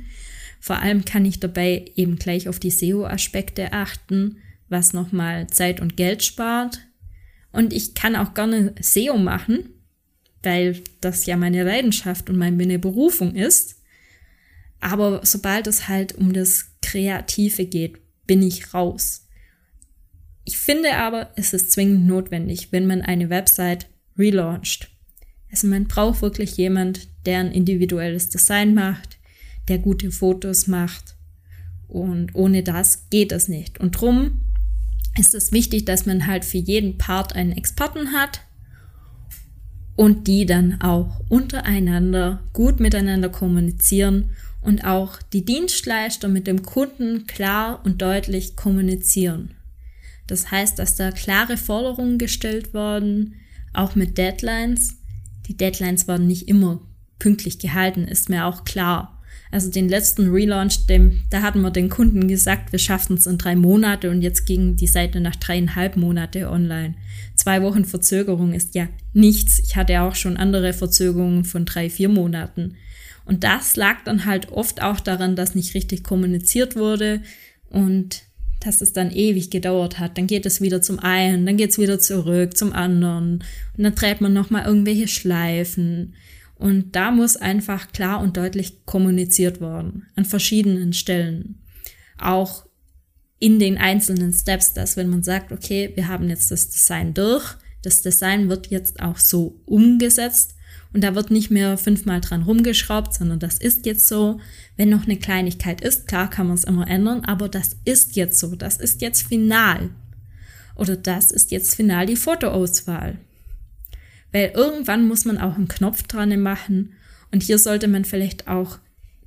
Vor 0.62 0.78
allem 0.78 1.04
kann 1.04 1.24
ich 1.24 1.40
dabei 1.40 1.86
eben 1.96 2.14
gleich 2.14 2.48
auf 2.48 2.60
die 2.60 2.70
SEO-Aspekte 2.70 3.72
achten, 3.72 4.36
was 4.68 4.92
nochmal 4.92 5.48
Zeit 5.48 5.80
und 5.80 5.96
Geld 5.96 6.22
spart. 6.22 6.78
Und 7.50 7.72
ich 7.72 7.94
kann 7.94 8.14
auch 8.14 8.32
gerne 8.32 8.72
SEO 8.80 9.18
machen, 9.18 9.70
weil 10.44 10.80
das 11.00 11.26
ja 11.26 11.36
meine 11.36 11.64
Leidenschaft 11.64 12.30
und 12.30 12.38
meine 12.38 12.78
Berufung 12.78 13.34
ist. 13.34 13.82
Aber 14.78 15.22
sobald 15.24 15.66
es 15.66 15.88
halt 15.88 16.14
um 16.14 16.32
das 16.32 16.70
Kreative 16.80 17.66
geht, 17.66 17.98
bin 18.28 18.40
ich 18.40 18.72
raus. 18.72 19.26
Ich 20.44 20.58
finde 20.58 20.94
aber, 20.94 21.32
es 21.34 21.52
ist 21.52 21.72
zwingend 21.72 22.06
notwendig, 22.06 22.68
wenn 22.70 22.86
man 22.86 23.02
eine 23.02 23.30
Website 23.30 23.88
relauncht. 24.16 24.90
Also 25.50 25.66
man 25.66 25.88
braucht 25.88 26.22
wirklich 26.22 26.56
jemand, 26.56 27.08
der 27.26 27.40
ein 27.40 27.50
individuelles 27.50 28.28
Design 28.28 28.74
macht, 28.74 29.18
der 29.68 29.78
gute 29.78 30.10
Fotos 30.10 30.66
macht. 30.66 31.16
Und 31.88 32.34
ohne 32.34 32.62
das 32.62 33.08
geht 33.10 33.32
es 33.32 33.48
nicht. 33.48 33.78
Und 33.78 34.00
drum 34.00 34.40
ist 35.18 35.34
es 35.34 35.52
wichtig, 35.52 35.84
dass 35.84 36.06
man 36.06 36.26
halt 36.26 36.44
für 36.44 36.58
jeden 36.58 36.98
Part 36.98 37.34
einen 37.34 37.52
Experten 37.52 38.12
hat 38.12 38.40
und 39.94 40.26
die 40.26 40.46
dann 40.46 40.80
auch 40.80 41.20
untereinander 41.28 42.42
gut 42.52 42.80
miteinander 42.80 43.28
kommunizieren 43.28 44.30
und 44.62 44.84
auch 44.84 45.20
die 45.32 45.44
Dienstleister 45.44 46.28
mit 46.28 46.46
dem 46.46 46.62
Kunden 46.62 47.26
klar 47.26 47.80
und 47.84 48.00
deutlich 48.00 48.56
kommunizieren. 48.56 49.54
Das 50.26 50.50
heißt, 50.50 50.78
dass 50.78 50.96
da 50.96 51.10
klare 51.10 51.56
Forderungen 51.56 52.16
gestellt 52.16 52.72
worden, 52.72 53.34
auch 53.74 53.94
mit 53.96 54.16
Deadlines. 54.16 54.96
Die 55.46 55.56
Deadlines 55.56 56.08
waren 56.08 56.26
nicht 56.26 56.48
immer 56.48 56.80
pünktlich 57.18 57.58
gehalten, 57.58 58.04
ist 58.04 58.28
mir 58.28 58.46
auch 58.46 58.64
klar. 58.64 59.21
Also 59.50 59.70
den 59.70 59.88
letzten 59.88 60.30
Relaunch, 60.30 60.86
dem, 60.86 61.22
da 61.30 61.42
hatten 61.42 61.60
wir 61.60 61.70
den 61.70 61.90
Kunden 61.90 62.26
gesagt, 62.26 62.72
wir 62.72 62.78
schaffen 62.78 63.16
es 63.16 63.26
in 63.26 63.38
drei 63.38 63.54
Monate 63.54 64.10
und 64.10 64.22
jetzt 64.22 64.46
ging 64.46 64.76
die 64.76 64.86
Seite 64.86 65.20
nach 65.20 65.36
dreieinhalb 65.36 65.96
Monate 65.96 66.50
online. 66.50 66.94
Zwei 67.34 67.62
Wochen 67.62 67.84
Verzögerung 67.84 68.54
ist 68.54 68.74
ja 68.74 68.88
nichts. 69.12 69.58
Ich 69.58 69.76
hatte 69.76 70.00
auch 70.00 70.14
schon 70.14 70.36
andere 70.36 70.72
Verzögerungen 70.72 71.44
von 71.44 71.64
drei, 71.64 71.90
vier 71.90 72.08
Monaten. 72.08 72.76
Und 73.24 73.44
das 73.44 73.76
lag 73.76 74.02
dann 74.04 74.24
halt 74.24 74.50
oft 74.50 74.82
auch 74.82 75.00
daran, 75.00 75.36
dass 75.36 75.54
nicht 75.54 75.74
richtig 75.74 76.02
kommuniziert 76.02 76.76
wurde 76.76 77.20
und 77.68 78.22
dass 78.60 78.80
es 78.80 78.92
dann 78.92 79.10
ewig 79.10 79.50
gedauert 79.50 79.98
hat. 79.98 80.16
Dann 80.16 80.26
geht 80.26 80.46
es 80.46 80.60
wieder 80.60 80.82
zum 80.82 80.98
einen, 80.98 81.46
dann 81.46 81.56
geht 81.56 81.70
es 81.70 81.78
wieder 81.78 81.98
zurück 81.98 82.56
zum 82.56 82.72
anderen 82.72 83.44
und 83.76 83.84
dann 83.84 83.94
trägt 83.94 84.20
man 84.20 84.32
nochmal 84.32 84.66
irgendwelche 84.66 85.08
Schleifen. 85.08 86.14
Und 86.62 86.94
da 86.94 87.10
muss 87.10 87.36
einfach 87.36 87.90
klar 87.90 88.20
und 88.20 88.36
deutlich 88.36 88.86
kommuniziert 88.86 89.60
worden 89.60 90.06
an 90.14 90.24
verschiedenen 90.24 90.92
Stellen. 90.92 91.60
Auch 92.18 92.66
in 93.40 93.58
den 93.58 93.78
einzelnen 93.78 94.32
Steps, 94.32 94.72
dass 94.72 94.96
wenn 94.96 95.10
man 95.10 95.24
sagt, 95.24 95.50
okay, 95.50 95.90
wir 95.96 96.06
haben 96.06 96.28
jetzt 96.28 96.52
das 96.52 96.70
Design 96.70 97.14
durch, 97.14 97.56
das 97.82 98.02
Design 98.02 98.48
wird 98.48 98.68
jetzt 98.68 99.00
auch 99.00 99.18
so 99.18 99.60
umgesetzt 99.64 100.54
und 100.92 101.02
da 101.02 101.16
wird 101.16 101.32
nicht 101.32 101.50
mehr 101.50 101.76
fünfmal 101.76 102.20
dran 102.20 102.44
rumgeschraubt, 102.44 103.12
sondern 103.12 103.40
das 103.40 103.58
ist 103.58 103.84
jetzt 103.84 104.06
so. 104.06 104.38
Wenn 104.76 104.90
noch 104.90 105.02
eine 105.02 105.16
Kleinigkeit 105.16 105.80
ist, 105.80 106.06
klar 106.06 106.30
kann 106.30 106.46
man 106.46 106.56
es 106.56 106.62
immer 106.62 106.86
ändern, 106.86 107.24
aber 107.24 107.48
das 107.48 107.76
ist 107.84 108.14
jetzt 108.14 108.38
so. 108.38 108.54
Das 108.54 108.76
ist 108.76 109.02
jetzt 109.02 109.26
final. 109.26 109.90
Oder 110.76 110.94
das 110.94 111.32
ist 111.32 111.50
jetzt 111.50 111.74
final 111.74 112.06
die 112.06 112.14
Fotoauswahl. 112.14 113.18
Weil 114.32 114.52
irgendwann 114.54 115.06
muss 115.06 115.24
man 115.24 115.38
auch 115.38 115.54
einen 115.54 115.68
Knopf 115.68 116.02
dran 116.04 116.40
machen. 116.40 116.94
Und 117.30 117.42
hier 117.42 117.58
sollte 117.58 117.88
man 117.88 118.04
vielleicht 118.04 118.48
auch 118.48 118.78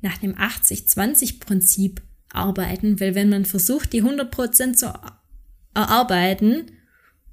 nach 0.01 0.17
dem 0.17 0.35
80-20-Prinzip 0.35 2.01
arbeiten, 2.31 2.99
weil 2.99 3.15
wenn 3.15 3.29
man 3.29 3.45
versucht, 3.45 3.93
die 3.93 4.03
100% 4.03 4.73
zu 4.73 4.93
erarbeiten 5.73 6.71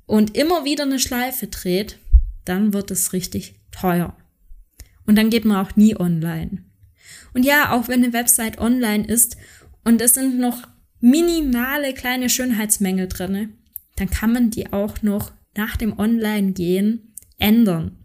und 0.06 0.36
immer 0.36 0.64
wieder 0.64 0.84
eine 0.84 0.98
Schleife 0.98 1.48
dreht, 1.48 1.98
dann 2.44 2.72
wird 2.72 2.90
es 2.90 3.12
richtig 3.12 3.54
teuer. 3.70 4.16
Und 5.06 5.16
dann 5.16 5.30
geht 5.30 5.44
man 5.44 5.64
auch 5.64 5.76
nie 5.76 5.96
online. 5.96 6.64
Und 7.34 7.44
ja, 7.44 7.72
auch 7.72 7.88
wenn 7.88 8.04
eine 8.04 8.12
Website 8.12 8.58
online 8.58 9.06
ist 9.06 9.36
und 9.84 10.00
es 10.00 10.14
sind 10.14 10.38
noch 10.38 10.68
minimale 11.00 11.94
kleine 11.94 12.30
Schönheitsmängel 12.30 13.08
drinne, 13.08 13.50
dann 13.96 14.10
kann 14.10 14.32
man 14.32 14.50
die 14.50 14.72
auch 14.72 15.02
noch 15.02 15.32
nach 15.56 15.76
dem 15.76 15.98
Online-Gehen 15.98 17.11
ändern. 17.42 17.96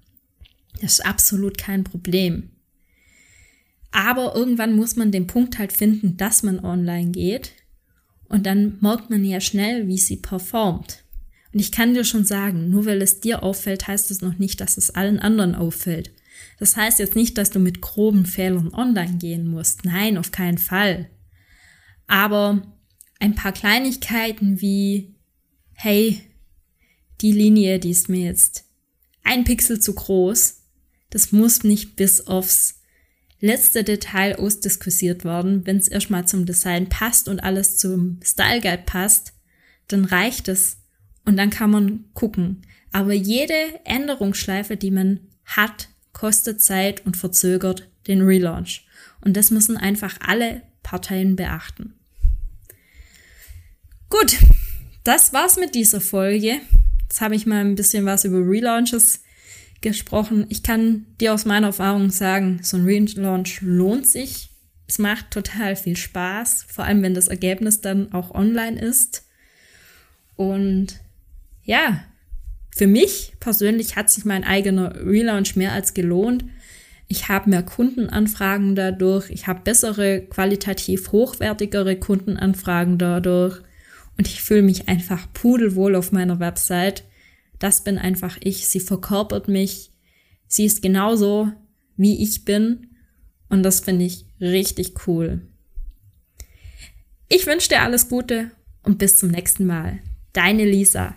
Das 0.82 0.94
ist 0.94 1.06
absolut 1.06 1.58
kein 1.58 1.84
Problem. 1.84 2.50
Aber 3.92 4.36
irgendwann 4.36 4.76
muss 4.76 4.96
man 4.96 5.12
den 5.12 5.28
Punkt 5.28 5.58
halt 5.58 5.74
finden, 5.74 6.18
dass 6.18 6.44
man 6.44 6.60
online 6.60 7.12
geht. 7.12 7.54
Und 8.26 8.46
dann 8.46 8.78
merkt 8.82 9.10
man 9.10 9.24
ja 9.24 9.40
schnell, 9.40 9.88
wie 9.88 9.98
sie 9.98 10.18
performt. 10.18 11.04
Und 11.54 11.62
ich 11.62 11.72
kann 11.72 11.94
dir 11.94 12.04
schon 12.04 12.26
sagen, 12.26 12.70
nur 12.70 12.86
weil 12.86 13.02
es 13.02 13.22
dir 13.22 13.42
auffällt, 13.42 13.88
heißt 13.88 14.12
es 14.12 14.22
noch 14.22 14.38
nicht, 14.38 14.60
dass 14.60 14.78
es 14.78 14.92
allen 14.92 15.20
anderen 15.20 15.56
auffällt. 15.56 16.12
Das 16.60 16.76
heißt 16.76 17.00
jetzt 17.00 17.16
nicht, 17.16 17.38
dass 17.38 17.50
du 17.50 17.60
mit 17.60 17.82
groben 17.82 18.26
Fehlern 18.26 18.74
online 18.74 19.18
gehen 19.18 19.48
musst. 19.48 19.86
Nein, 19.86 20.18
auf 20.18 20.32
keinen 20.32 20.58
Fall. 20.58 21.10
Aber 22.06 22.62
ein 23.20 23.36
paar 23.36 23.54
Kleinigkeiten 23.54 24.62
wie, 24.62 25.16
hey, 25.74 26.22
die 27.22 27.32
Linie, 27.32 27.80
die 27.80 27.92
ist 27.92 28.10
mir 28.10 28.26
jetzt 28.26 28.67
ein 29.28 29.44
Pixel 29.44 29.80
zu 29.80 29.94
groß. 29.94 30.62
Das 31.10 31.32
muss 31.32 31.64
nicht 31.64 31.96
bis 31.96 32.28
aufs 32.28 32.82
letzte 33.40 33.84
Detail 33.84 34.38
ausdiskutiert 34.38 35.24
werden. 35.24 35.66
Wenn 35.66 35.78
es 35.78 35.88
erstmal 35.88 36.28
zum 36.28 36.46
Design 36.46 36.90
passt 36.90 37.28
und 37.28 37.40
alles 37.40 37.78
zum 37.78 38.20
Style 38.24 38.62
Guide 38.62 38.84
passt, 38.86 39.34
dann 39.88 40.06
reicht 40.06 40.48
es. 40.48 40.78
Und 41.26 41.38
dann 41.38 41.50
kann 41.50 41.70
man 41.70 42.06
gucken. 42.14 42.64
Aber 42.92 43.14
jede 43.14 43.54
Änderungsschleife, 43.84 44.78
die 44.78 44.92
man 44.92 45.20
hat, 45.46 45.90
kostet 46.14 46.62
Zeit 46.62 47.06
und 47.06 47.18
verzögert 47.18 47.90
den 48.08 48.22
Relaunch. 48.22 48.88
Und 49.22 49.36
das 49.36 49.52
müssen 49.52 49.78
einfach 49.78 50.18
alle 50.22 50.62
Parteien 50.84 51.36
beachten. 51.36 51.94
Gut, 54.10 54.38
das 55.04 55.34
war's 55.34 55.58
mit 55.58 55.76
dieser 55.76 56.00
Folge. 56.00 56.62
Jetzt 57.10 57.22
habe 57.22 57.36
ich 57.36 57.46
mal 57.46 57.62
ein 57.62 57.76
bisschen 57.76 58.06
was 58.06 58.26
über 58.26 58.38
Relaunches 58.38 59.24
gesprochen. 59.82 60.46
Ich 60.50 60.64
kann 60.64 61.06
dir 61.22 61.34
aus 61.34 61.46
meiner 61.46 61.68
Erfahrung 61.68 62.10
sagen, 62.10 62.60
so 62.62 62.78
ein 62.78 62.84
Relaunch 62.84 63.62
lohnt 63.62 64.08
sich. 64.08 64.50
Es 64.88 65.00
macht 65.00 65.32
total 65.32 65.76
viel 65.76 65.96
Spaß, 65.96 66.66
vor 66.68 66.86
allem 66.86 67.02
wenn 67.04 67.14
das 67.14 67.28
Ergebnis 67.28 67.82
dann 67.82 68.12
auch 68.14 68.32
online 68.34 68.80
ist. 68.80 69.26
Und 70.36 71.00
ja, 71.64 72.04
für 72.76 72.88
mich 72.88 73.34
persönlich 73.40 73.96
hat 73.96 74.10
sich 74.10 74.26
mein 74.26 74.44
eigener 74.44 74.96
Relaunch 74.96 75.56
mehr 75.56 75.74
als 75.74 75.94
gelohnt. 75.94 76.46
Ich 77.08 77.30
habe 77.30 77.50
mehr 77.50 77.64
Kundenanfragen 77.64 78.76
dadurch, 78.76 79.30
ich 79.30 79.48
habe 79.48 79.62
bessere, 79.62 80.22
qualitativ 80.22 81.12
hochwertigere 81.12 81.96
Kundenanfragen 81.96 82.98
dadurch 82.98 83.62
und 84.18 84.28
ich 84.28 84.42
fühle 84.42 84.64
mich 84.64 84.88
einfach 84.88 85.32
pudelwohl 85.34 85.96
auf 85.96 86.12
meiner 86.12 86.40
Website. 86.40 87.04
Das 87.60 87.84
bin 87.84 87.98
einfach 87.98 88.38
ich, 88.42 88.68
sie 88.68 88.80
verkörpert 88.80 89.48
mich. 89.48 89.92
Sie 90.48 90.66
ist 90.66 90.82
genauso, 90.82 91.52
wie 91.96 92.24
ich 92.24 92.46
bin. 92.46 92.88
Und 93.50 93.64
das 93.64 93.80
finde 93.80 94.06
ich 94.06 94.26
richtig 94.42 95.08
cool. 95.08 95.42
Ich 97.30 97.46
wünsche 97.46 97.70
dir 97.70 97.82
alles 97.82 98.10
Gute 98.10 98.52
und 98.84 98.98
bis 98.98 99.18
zum 99.18 99.30
nächsten 99.30 99.66
Mal. 99.66 100.00
Deine 100.34 100.66
Lisa. 100.66 101.16